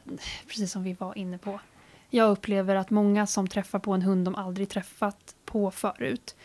[0.49, 1.61] precis som vi var inne på,
[2.11, 6.37] jag upplever att många som träffar på en hund de aldrig träffat på förut.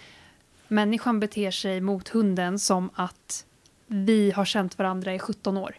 [0.68, 3.46] Människan beter sig mot hunden som att
[3.88, 5.76] vi har känt varandra i 17 år.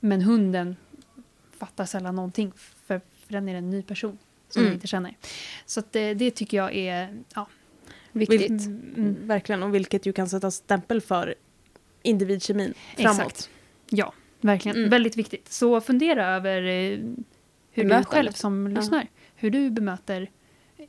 [0.00, 0.76] Men hunden
[1.66, 4.74] fattar sällan någonting för, för den är en ny person som Mm.
[4.74, 5.16] inte känner.
[5.66, 7.46] Så att det, det tycker jag är ja,
[8.12, 8.50] Viktigt.
[8.50, 11.34] Mm, Verkligen, och vilket ju kan sätta stämpel för
[12.02, 13.18] individkemin framåt.
[13.20, 13.50] Exakt.
[13.90, 14.76] Ja, verkligen.
[14.76, 14.90] Mm.
[14.90, 15.52] Väldigt viktigt.
[15.52, 16.98] Så fundera över eh, hur
[17.74, 18.06] du Bemötandet.
[18.08, 18.80] själv som Ja.
[18.80, 19.06] lyssnar,
[19.36, 20.30] hur du bemöter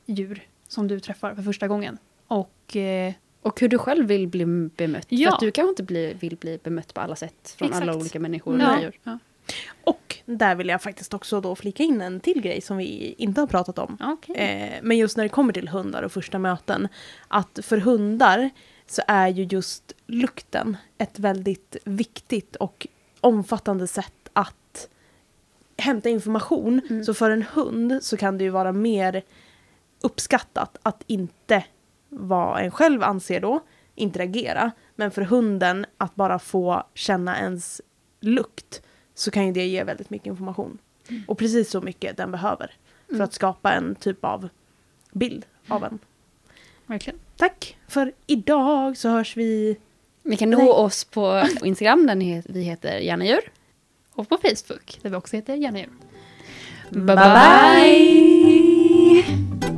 [0.06, 1.98] djur som du träffar för första gången.
[2.26, 3.12] Och eh,
[3.42, 4.46] Och hur du själv vill bli
[4.76, 5.06] bemött.
[5.08, 5.30] Ja.
[5.30, 8.00] För att du kanske inte bli, vill bli bemött på alla sätt från alla Exakt.
[8.00, 8.60] olika människor.
[8.60, 8.76] Ja.
[8.76, 8.98] och djur.
[9.02, 9.18] Ja.
[9.84, 13.40] Och där vill jag faktiskt också då flika in en till grej som vi inte
[13.40, 13.98] har pratat om.
[14.18, 14.36] okay.
[14.36, 16.88] Eh, men just när det kommer till hundar och första möten.
[17.28, 18.50] Att för hundar
[18.86, 22.86] så är ju just lukten ett väldigt viktigt och
[23.20, 24.88] omfattande sätt att
[25.76, 26.80] hämta information.
[26.90, 27.04] Mm.
[27.04, 29.22] Så för en hund så kan det ju vara mer
[30.00, 31.64] uppskattat att inte
[32.08, 33.60] vad en själv anser då,
[33.94, 34.72] interagera.
[34.94, 37.80] Men för hunden att bara få känna ens
[38.20, 38.82] lukt
[39.14, 40.78] så kan ju det ge väldigt mycket information.
[41.26, 42.74] Och precis så mycket den behöver
[43.06, 43.24] för Mm.
[43.24, 44.48] att skapa en typ av
[45.12, 45.98] bild av en.
[46.86, 47.18] verkligen.
[47.36, 49.76] Tack för idag så hörs vi.
[50.22, 50.68] Ni kan nå Nej.
[50.68, 53.40] oss på, Instagram där vi heter Gärna djur.
[54.12, 55.90] Och på Facebook, där vi också heter Gärna djur.
[56.90, 57.16] bye.
[59.24, 59.73] bye.